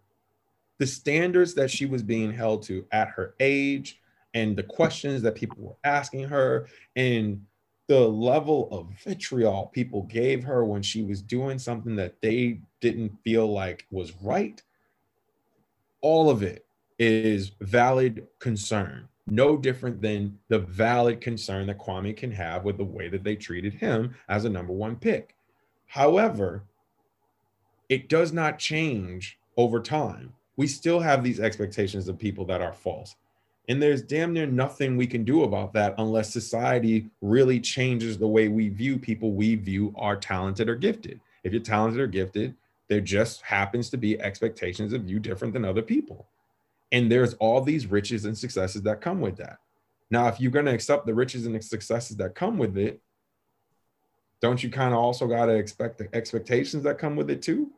[0.81, 4.01] The standards that she was being held to at her age
[4.35, 6.67] and the questions that people were asking her
[6.97, 7.45] and
[7.87, 13.13] the level of vitriol people gave her when she was doing something that they didn't
[13.25, 14.63] feel like was right
[16.01, 16.67] all of it
[16.99, 22.85] is valid concern, no different than the valid concern that Kwame can have with the
[22.85, 25.35] way that they treated him as a number one pick.
[25.87, 26.65] However,
[27.89, 30.35] it does not change over time.
[30.57, 33.17] We still have these expectations of people that are false.
[33.69, 38.27] And there's damn near nothing we can do about that unless society really changes the
[38.27, 41.21] way we view people we view are talented or gifted.
[41.45, 42.57] If you're talented or gifted,
[42.89, 46.27] there just happens to be expectations of you different than other people.
[46.91, 49.59] And there's all these riches and successes that come with that.
[50.11, 53.01] Now, if you're going to accept the riches and the successes that come with it,
[54.41, 57.71] don't you kind of also got to expect the expectations that come with it too?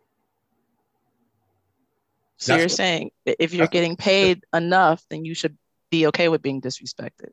[2.38, 5.56] So that's you're what, saying if you're getting paid enough, then you should
[5.90, 7.30] be okay with being disrespected.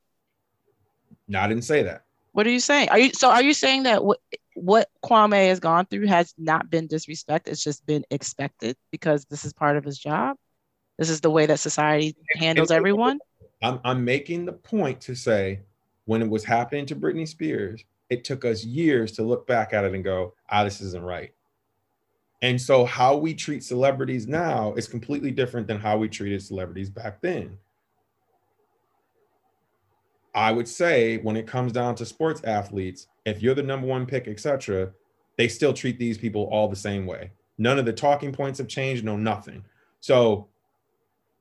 [1.28, 2.04] No, I didn't say that.
[2.32, 2.90] What are you saying?
[2.90, 3.30] Are you so?
[3.30, 4.20] Are you saying that what
[4.54, 7.48] what Kwame has gone through has not been disrespect?
[7.48, 10.38] It's just been expected because this is part of his job.
[10.98, 13.20] This is the way that society handles everyone.
[13.62, 15.62] I'm, I'm making the point to say
[16.06, 19.86] when it was happening to Britney Spears, it took us years to look back at
[19.86, 21.32] it and go, ah, this isn't right.
[22.42, 26.90] And so how we treat celebrities now is completely different than how we treated celebrities
[26.90, 27.58] back then.
[30.34, 34.06] I would say when it comes down to sports athletes, if you're the number one
[34.06, 34.92] pick, etc.,
[35.38, 37.32] they still treat these people all the same way.
[37.58, 39.66] None of the talking points have changed, no nothing.
[40.00, 40.48] So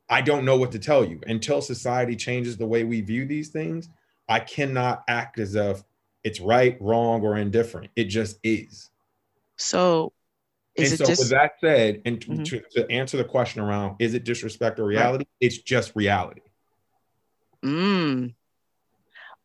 [0.09, 3.49] I don't know what to tell you until society changes the way we view these
[3.49, 3.89] things.
[4.29, 5.85] I cannot act as if
[6.25, 7.91] it's right, wrong, or indifferent.
[7.95, 8.91] It just is.
[9.57, 10.13] So,
[10.79, 11.21] is and so just...
[11.21, 12.43] with that said, and mm-hmm.
[12.45, 15.25] to, to, answer the question around is it disrespect or reality?
[15.25, 15.47] Right.
[15.47, 16.43] It's just reality.
[17.65, 18.35] Mm.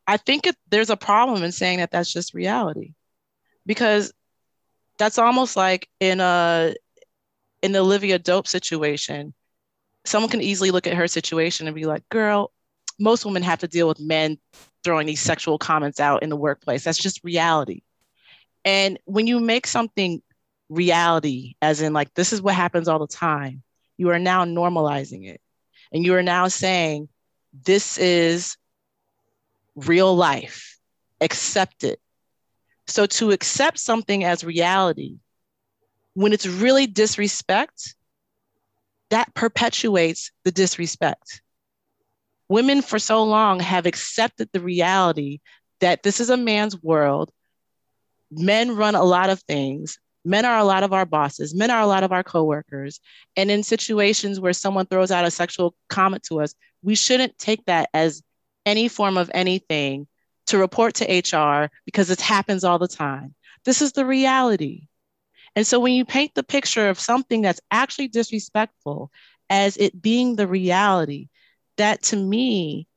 [0.06, 2.94] I think it, there's a problem in saying that that's just reality,
[3.66, 4.14] because
[4.98, 6.76] that's almost like in a
[7.62, 9.34] in the Olivia Dope situation
[10.06, 12.52] someone can easily look at her situation and be like, girl,
[13.00, 14.38] most women have to deal with men
[14.84, 16.84] throwing these sexual comments out in the workplace.
[16.84, 17.82] That's just reality.
[18.66, 20.22] And when you make something
[20.70, 23.64] reality, as in, like, this is what happens all the time,
[23.98, 25.40] you are now normalizing it.
[25.92, 27.10] And you are now saying,
[27.54, 28.58] this is
[29.76, 30.80] real life,
[31.22, 32.00] accept it.
[32.88, 35.18] So to accept something as reality,
[36.16, 37.96] when it's really disrespect,
[39.10, 41.42] that perpetuates the disrespect.
[42.50, 45.40] Women for so long have accepted the reality
[45.80, 47.32] that this is a man's world.
[48.32, 50.00] Men run a lot of things.
[50.26, 51.54] Men are a lot of our bosses.
[51.54, 53.00] Men are a lot of our coworkers.
[53.36, 57.66] And in situations where someone throws out a sexual comment to us, we shouldn't take
[57.66, 58.24] that as
[58.66, 60.08] any form of anything
[60.48, 63.34] to report to HR because it happens all the time.
[63.66, 64.88] This is the reality.
[65.56, 69.12] And so when you paint the picture of something that's actually disrespectful
[69.50, 71.30] as it being the reality,
[71.78, 72.88] that to me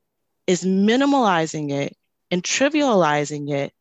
[0.45, 1.95] is minimalizing it
[2.31, 3.73] and trivializing it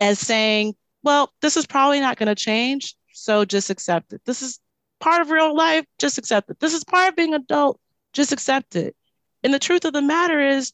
[0.00, 2.94] as saying, well, this is probably not going to change.
[3.14, 4.22] So just accept it.
[4.24, 4.58] This is
[5.00, 5.84] part of real life.
[5.98, 6.60] Just accept it.
[6.60, 7.78] This is part of being adult.
[8.12, 8.96] Just accept it.
[9.42, 10.72] And the truth of the matter is,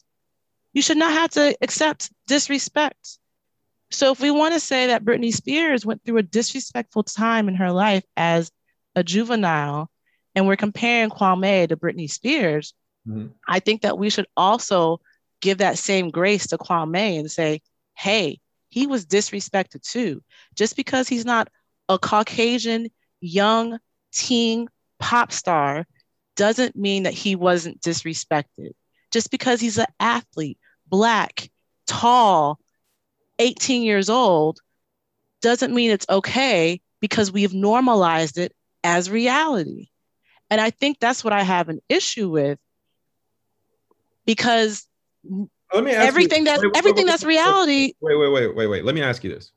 [0.72, 3.18] you should not have to accept disrespect.
[3.90, 7.54] So if we want to say that Britney Spears went through a disrespectful time in
[7.54, 8.50] her life as
[8.94, 9.90] a juvenile
[10.34, 12.74] and we're comparing Kwame to Britney Spears,
[13.08, 13.28] mm-hmm.
[13.46, 15.00] I think that we should also
[15.40, 17.62] give that same grace to Kwame and say,
[17.94, 20.22] hey, he was disrespected too.
[20.54, 21.48] Just because he's not
[21.88, 22.88] a Caucasian
[23.20, 23.78] young
[24.12, 25.86] teen pop star
[26.36, 28.72] doesn't mean that he wasn't disrespected.
[29.10, 31.50] Just because he's an athlete, black,
[31.86, 32.58] tall,
[33.38, 34.60] 18 years old,
[35.40, 38.52] doesn't mean it's okay because we've normalized it
[38.84, 39.88] as reality.
[40.50, 42.58] And I think that's what I have an issue with
[44.24, 44.86] because
[45.72, 47.92] let me everything you, that's wait, everything wait, that's reality.
[48.00, 48.84] Wait, wait, wait, wait, wait.
[48.84, 49.52] Let me ask you this: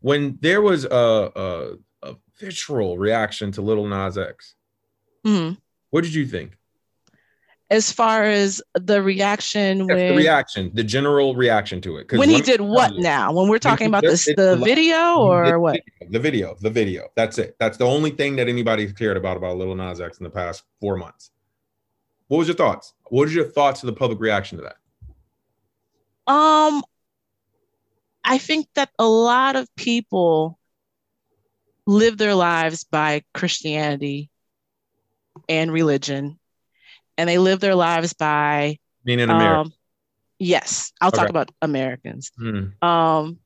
[0.00, 1.72] When there was a a,
[2.02, 4.54] a visceral reaction to Lil Nas X,
[5.26, 5.54] mm-hmm.
[5.90, 6.56] what did you think?
[7.70, 12.12] As far as the reaction, yes, when, the reaction, the general reaction to it.
[12.12, 13.32] When he did what now?
[13.32, 15.80] When we're talking about this, the video or what?
[16.10, 17.08] The video, the video.
[17.16, 17.56] That's it.
[17.58, 20.64] That's the only thing that anybody cared about about Lil Nas X in the past
[20.82, 21.30] four months.
[22.28, 22.92] What was your thoughts?
[23.04, 24.76] What was your thoughts of the public reaction to that?
[26.26, 26.82] Um,
[28.24, 30.58] I think that a lot of people
[31.86, 34.30] live their lives by Christianity
[35.48, 36.38] and religion,
[37.18, 39.60] and they live their lives by being in America.
[39.60, 39.72] Um,
[40.38, 41.18] yes, I'll okay.
[41.18, 42.30] talk about Americans.
[42.38, 42.66] Hmm.
[42.80, 43.38] Um,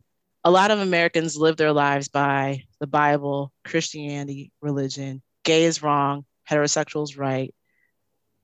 [0.44, 5.22] a lot of Americans live their lives by the Bible, Christianity, religion.
[5.42, 7.54] Gay is wrong, heterosexual is right.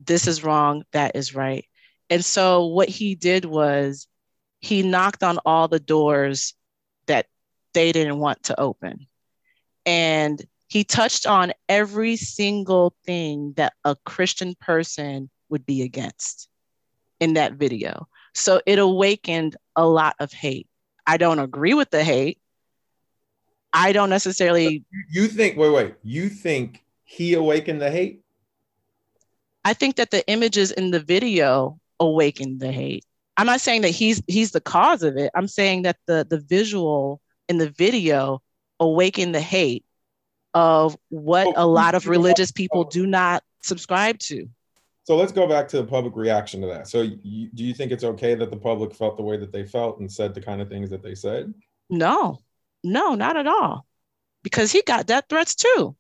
[0.05, 1.65] This is wrong, that is right.
[2.11, 4.09] And so what he did was
[4.63, 6.55] he knocked on all the doors
[7.07, 7.27] that
[7.75, 9.07] they didn't want to open.
[9.85, 16.49] And he touched on every single thing that a Christian person would be against
[17.21, 18.09] in that video.
[18.35, 20.69] So it awakened a lot of hate.
[21.07, 22.39] I don't agree with the hate.
[23.73, 24.85] I don't necessarily.
[25.11, 28.23] You think, wait, wait, you think he awakened the hate?
[29.65, 33.05] I think that the images in the video awakened the hate.
[33.37, 35.31] I'm not saying that he's he's the cause of it.
[35.35, 38.43] I'm saying that the the visual in the video
[38.79, 39.85] awakened the hate
[40.55, 44.49] of what a lot of religious people do not subscribe to.
[45.05, 46.89] So let's go back to the public reaction to that.
[46.89, 49.65] So you, do you think it's okay that the public felt the way that they
[49.65, 51.53] felt and said the kind of things that they said?
[51.91, 52.41] No,
[52.85, 53.87] no, not at all.
[54.43, 55.97] Because he got death threats too.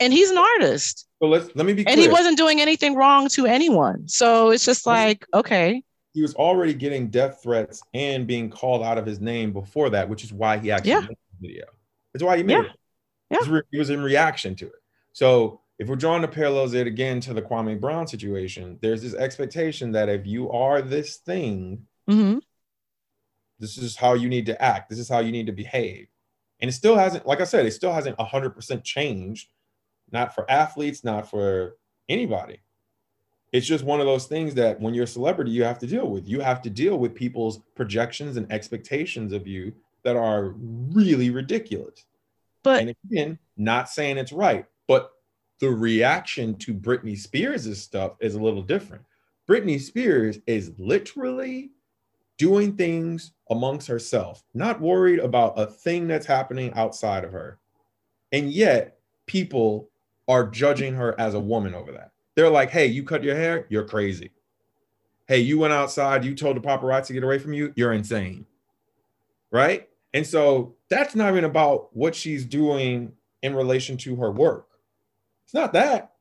[0.00, 1.06] And he's an artist.
[1.20, 1.92] So let's let me be clear.
[1.92, 4.08] And he wasn't doing anything wrong to anyone.
[4.08, 8.98] So it's just like, okay he was already getting death threats and being called out
[8.98, 11.00] of his name before that, which is why he actually yeah.
[11.00, 11.08] made
[11.40, 11.64] the video.
[12.12, 12.70] That's why he made yeah.
[13.30, 13.46] it.
[13.48, 13.60] Yeah.
[13.70, 14.82] He was in reaction to it.
[15.12, 19.14] So if we're drawing the parallels it again to the Kwame Brown situation, there's this
[19.14, 22.38] expectation that if you are this thing, mm-hmm.
[23.58, 24.90] this is how you need to act.
[24.90, 26.08] This is how you need to behave.
[26.60, 29.48] And it still hasn't, like I said, it still hasn't 100% changed,
[30.10, 31.76] not for athletes, not for
[32.08, 32.60] anybody
[33.52, 36.08] it's just one of those things that when you're a celebrity, you have to deal
[36.08, 36.26] with.
[36.26, 39.72] You have to deal with people's projections and expectations of you
[40.04, 42.06] that are really ridiculous.
[42.62, 45.12] But and again, not saying it's right, but
[45.60, 49.04] the reaction to Britney Spears' stuff is a little different.
[49.48, 51.72] Britney Spears is literally
[52.38, 57.58] doing things amongst herself, not worried about a thing that's happening outside of her.
[58.32, 59.90] And yet, people
[60.26, 62.12] are judging her as a woman over that.
[62.34, 64.30] They're like, hey, you cut your hair, you're crazy.
[65.26, 68.46] Hey, you went outside, you told the paparazzi to get away from you, you're insane.
[69.50, 69.88] Right?
[70.14, 73.12] And so that's not even about what she's doing
[73.42, 74.68] in relation to her work.
[75.44, 76.12] It's not that.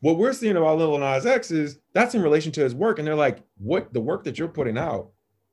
[0.00, 2.98] What we're seeing about Lil Nas X is that's in relation to his work.
[2.98, 5.10] And they're like, what the work that you're putting out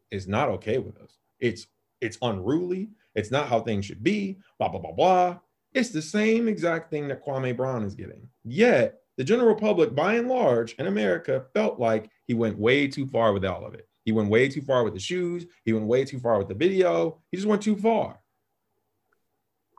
[0.09, 1.17] is not okay with us.
[1.39, 1.67] It's
[1.99, 2.89] it's unruly.
[3.15, 4.37] It's not how things should be.
[4.57, 5.39] Blah blah blah blah.
[5.73, 8.29] It's the same exact thing that Kwame Brown is getting.
[8.45, 13.07] Yet the general public, by and large, in America, felt like he went way too
[13.07, 13.87] far with all of it.
[14.05, 15.45] He went way too far with the shoes.
[15.65, 17.19] He went way too far with the video.
[17.31, 18.21] He just went too far.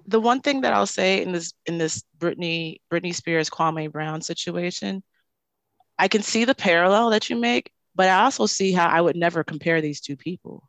[0.06, 4.20] The one thing that I'll say in this in this Britney Britney Spears Kwame Brown
[4.20, 5.02] situation,
[5.98, 9.16] I can see the parallel that you make, but I also see how I would
[9.16, 10.68] never compare these two people.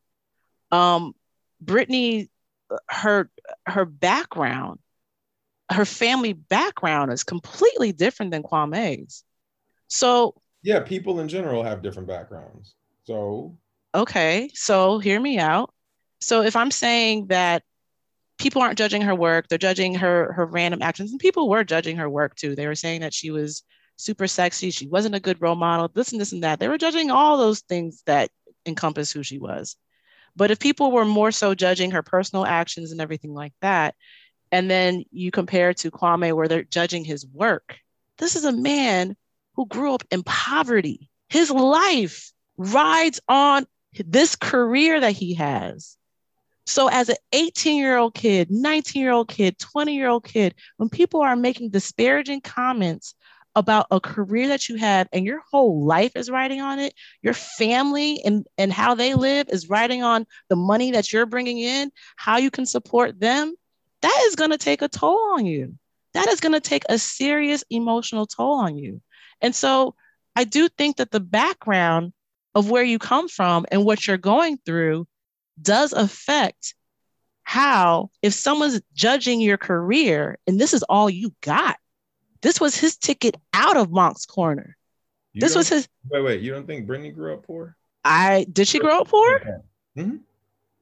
[0.72, 1.16] Um,
[1.64, 2.30] Britney,
[2.88, 3.30] her
[3.66, 4.80] her background
[5.72, 9.24] her family background is completely different than Kwame's.
[9.88, 12.76] So yeah, people in general have different backgrounds.
[13.06, 13.58] So
[13.94, 15.74] okay, so hear me out.
[16.22, 17.64] So if I'm saying that
[18.38, 21.98] people aren't judging her work, they're judging her her random actions, and people were judging
[21.98, 22.56] her work too.
[22.56, 23.64] They were saying that she was
[23.98, 26.60] super sexy, she wasn't a good role model, this and this and that.
[26.60, 28.30] They were judging all those things that
[28.66, 29.76] encompass who she was.
[30.36, 33.96] But if people were more so judging her personal actions and everything like that,
[34.52, 37.78] and then you compare to Kwame where they're judging his work.
[38.18, 39.16] This is a man
[39.56, 41.10] who grew up in poverty.
[41.30, 45.98] His life rides on this career that he has.
[46.66, 50.54] So, as an 18 year old kid, 19 year old kid, 20 year old kid,
[50.78, 53.16] when people are making disparaging comments
[53.56, 56.94] about a career that you have and your whole life is riding on it,
[57.24, 61.60] your family and, and how they live is riding on the money that you're bringing
[61.60, 63.56] in, how you can support them,
[64.02, 65.76] that is going to take a toll on you.
[66.14, 69.02] That is going to take a serious emotional toll on you.
[69.42, 69.96] And so
[70.36, 72.14] I do think that the background
[72.56, 75.08] of where you come from and what you're going through
[75.62, 76.74] does affect
[77.44, 81.78] how, if someone's judging your career and this is all you got,
[82.42, 84.78] this was his ticket out of Monk's Corner.
[85.34, 85.88] You this was his.
[86.10, 86.42] Wait, wait.
[86.42, 87.76] You don't think Britney grew up poor?
[88.04, 89.62] I did she grow up poor?
[89.98, 90.22] Mhm.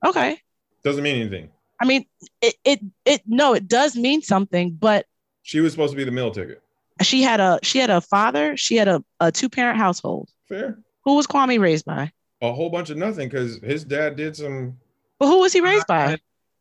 [0.06, 0.40] Okay.
[0.84, 1.50] Doesn't mean anything.
[1.80, 2.06] I mean,
[2.42, 5.06] it it it no, it does mean something, but
[5.44, 6.62] She was supposed to be the meal ticket.
[7.02, 10.30] she had a she had a father, she had a, a two parent household.
[10.48, 10.80] Fair.
[11.06, 12.12] Who was Kwame raised by?
[12.42, 14.78] A whole bunch of nothing because his dad did some.
[15.20, 16.18] But who was he raised by?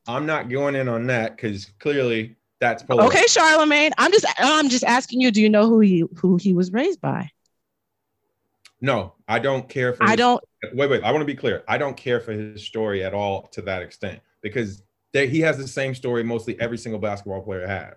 [0.07, 3.09] I'm not going in on that because clearly that's political.
[3.11, 3.93] Okay, Charlamagne.
[3.99, 5.31] I'm just I'm just asking you.
[5.31, 7.31] Do you know who he who he was raised by?
[8.81, 10.05] No, I don't care for.
[10.05, 10.45] I his- don't.
[10.75, 11.03] Wait, wait.
[11.05, 11.65] I want to be clear.
[11.69, 14.83] I don't care for his story at all to that extent because
[15.13, 17.95] they, he has the same story mostly every single basketball player has.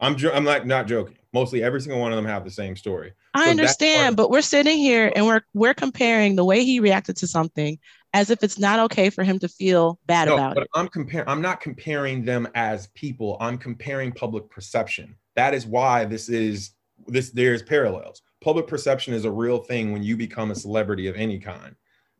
[0.00, 1.18] I'm jo- I'm like not joking.
[1.32, 3.12] Mostly every single one of them have the same story.
[3.34, 7.16] I So understand, but we're sitting here and we're we're comparing the way he reacted
[7.18, 7.78] to something
[8.14, 10.70] as if it's not okay for him to feel bad No, about but it.
[10.74, 11.28] I'm comparing.
[11.28, 13.36] I'm not comparing them as people.
[13.40, 15.14] I'm comparing public perception.
[15.36, 16.72] That is why this is
[17.06, 17.30] this.
[17.30, 18.22] There's parallels.
[18.40, 21.74] Public perception is a real thing when you become a celebrity of any kind.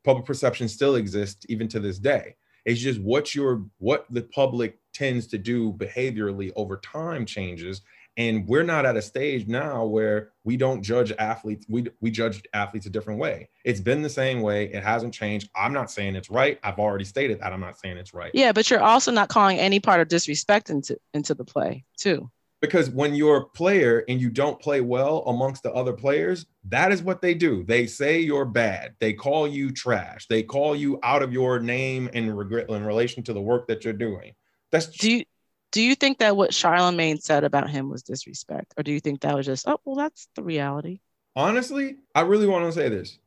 [0.04, 2.34] Public perception still exists even to this day.
[2.68, 7.80] It's just what your what the public tends to do behaviorally over time changes.
[8.18, 11.64] And we're not at a stage now where we don't judge athletes.
[11.68, 13.48] We, we judge athletes a different way.
[13.64, 14.64] It's been the same way.
[14.64, 15.48] It hasn't changed.
[15.56, 16.58] I'm not saying it's right.
[16.62, 17.54] I've already stated that.
[17.54, 18.32] I'm not saying it's right.
[18.34, 22.30] Yeah, but you're also not calling any part of disrespect into into the play too.
[22.60, 26.90] Because when you're a player and you don't play well amongst the other players, that
[26.90, 27.62] is what they do.
[27.62, 28.96] They say you're bad.
[28.98, 30.26] They call you trash.
[30.28, 33.84] They call you out of your name in regret in relation to the work that
[33.84, 34.34] you're doing.
[34.72, 35.24] That's Do you
[35.70, 39.20] do you think that what Charlamagne said about him was disrespect, or do you think
[39.20, 41.00] that was just oh well that's the reality?
[41.38, 43.18] honestly, I really want to say this.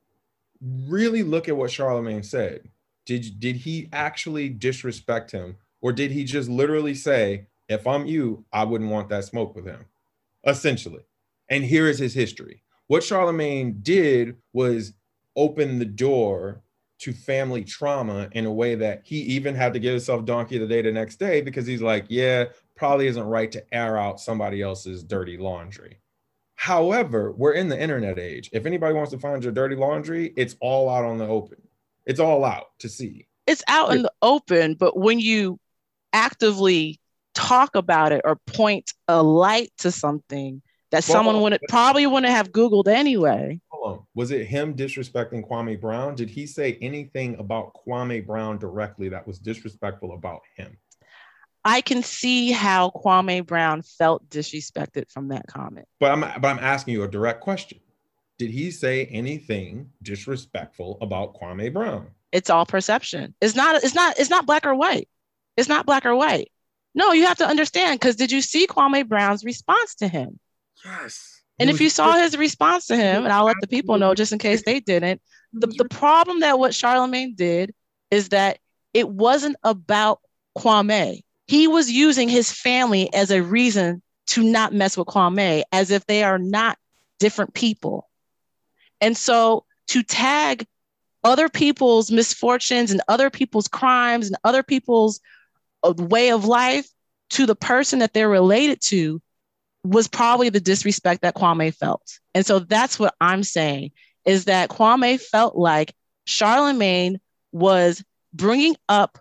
[0.62, 2.70] Really look at what Charlamagne said.
[3.06, 8.46] Did did he actually disrespect him, or did he just literally say, "If I'm you,
[8.52, 9.86] I wouldn't want that smoke with him"?
[10.46, 11.06] Essentially,
[11.50, 12.64] and here is his history.
[12.88, 14.94] What Charlamagne did was
[15.36, 16.62] open the door
[17.00, 20.68] to family trauma in a way that he even had to give himself donkey the
[20.68, 22.46] day the next day because he's like, yeah,
[22.76, 26.00] probably isn't right to air out somebody else's dirty laundry.
[26.56, 28.52] However, we're in the internet age.
[28.54, 31.60] If anybody wants to find your dirty laundry, it's all out on the open.
[32.06, 33.26] It's all out to see.
[33.48, 35.60] It's out in the open, but when you
[36.14, 37.01] actively
[37.34, 40.62] talk about it or point a light to something
[40.92, 43.60] that Well, someone would probably wouldn't have Googled anyway.
[43.70, 44.06] Hold on.
[44.14, 46.16] Was it him disrespecting Kwame Brown?
[46.16, 50.78] Did he say anything about Kwame Brown directly that was disrespectful about him?
[51.64, 55.88] I can see how Kwame Brown felt disrespected from that comment.
[56.00, 57.80] But I'm but I'm asking you a direct question.
[58.40, 62.08] Did he say anything disrespectful about Kwame Brown?
[62.32, 63.36] It's all perception.
[63.40, 65.08] It's not it's not it's not black or white.
[65.56, 66.52] It's not black or white.
[66.94, 70.40] No, you have to understand because did you see Kwame Brown's response to him?
[70.84, 71.42] Yes.
[71.60, 74.32] And if you saw his response to him, and I'll let the people know just
[74.32, 75.22] in case they didn't,
[75.54, 77.74] the, the problem that what Charlamagne did
[78.10, 78.58] is that
[78.94, 80.20] it wasn't about
[80.58, 81.22] Kwame.
[81.48, 86.06] He was using his family as a reason to not mess with Kwame, as if
[86.08, 86.78] they are not
[87.20, 88.10] different people.
[89.00, 90.66] And so to tag
[91.24, 95.20] other people's misfortunes and other people's crimes and other people's
[95.84, 96.88] way of life
[97.32, 99.22] to the person that they're related to
[99.84, 102.20] was probably the disrespect that Kwame felt.
[102.36, 103.92] And so that's what I'm saying
[104.26, 105.94] is that Kwame felt like
[106.28, 107.20] Charlamagne
[107.52, 108.04] was
[108.34, 109.18] bringing up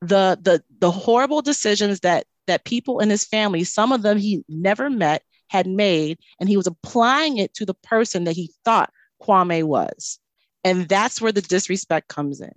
[0.00, 4.44] the the the horrible decisions that that people in his family, some of them he
[4.48, 8.92] never met, had made, and he was applying it to the person that he thought
[9.20, 10.18] Kwame was.
[10.62, 12.52] And that's where the disrespect comes in.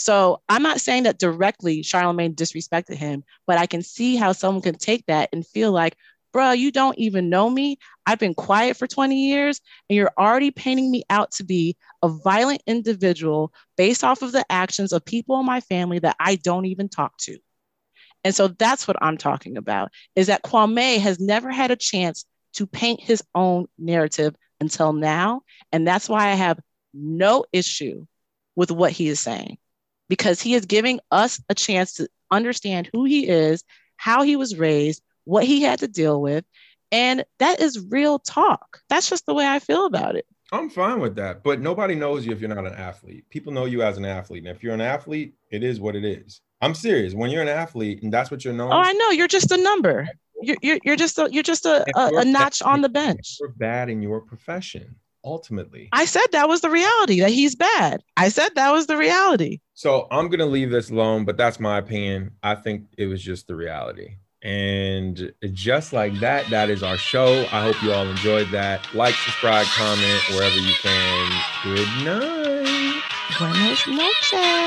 [0.00, 4.62] So I'm not saying that directly Charlamagne disrespected him, but I can see how someone
[4.62, 5.94] can take that and feel like,
[6.32, 7.78] bro, you don't even know me.
[8.06, 9.60] I've been quiet for 20 years,
[9.90, 14.42] and you're already painting me out to be a violent individual based off of the
[14.48, 17.36] actions of people in my family that I don't even talk to.
[18.24, 22.24] And so that's what I'm talking about is that Kwame has never had a chance
[22.54, 25.42] to paint his own narrative until now.
[25.72, 26.58] And that's why I have
[26.94, 28.06] no issue
[28.56, 29.58] with what he is saying
[30.10, 33.64] because he is giving us a chance to understand who he is,
[33.96, 36.44] how he was raised, what he had to deal with.
[36.92, 38.80] And that is real talk.
[38.88, 40.26] That's just the way I feel about it.
[40.52, 43.24] I'm fine with that, but nobody knows you if you're not an athlete.
[43.30, 44.44] People know you as an athlete.
[44.44, 46.40] And if you're an athlete, it is what it is.
[46.60, 47.14] I'm serious.
[47.14, 48.72] When you're an athlete and that's what you're known.
[48.72, 49.10] Oh, I know.
[49.10, 50.08] You're just a number.
[50.42, 53.36] You're, you're, you're just a you're just a, a, a notch on the bench.
[53.38, 54.96] You're bad in your profession.
[55.24, 58.02] Ultimately, I said that was the reality that he's bad.
[58.16, 59.58] I said that was the reality.
[59.74, 62.32] So I'm gonna leave this alone, but that's my opinion.
[62.42, 64.16] I think it was just the reality.
[64.42, 67.46] And just like that, that is our show.
[67.52, 68.94] I hope you all enjoyed that.
[68.94, 71.42] Like, subscribe, comment wherever you can.
[71.62, 73.02] Good night.
[73.38, 74.59] Buenas noches.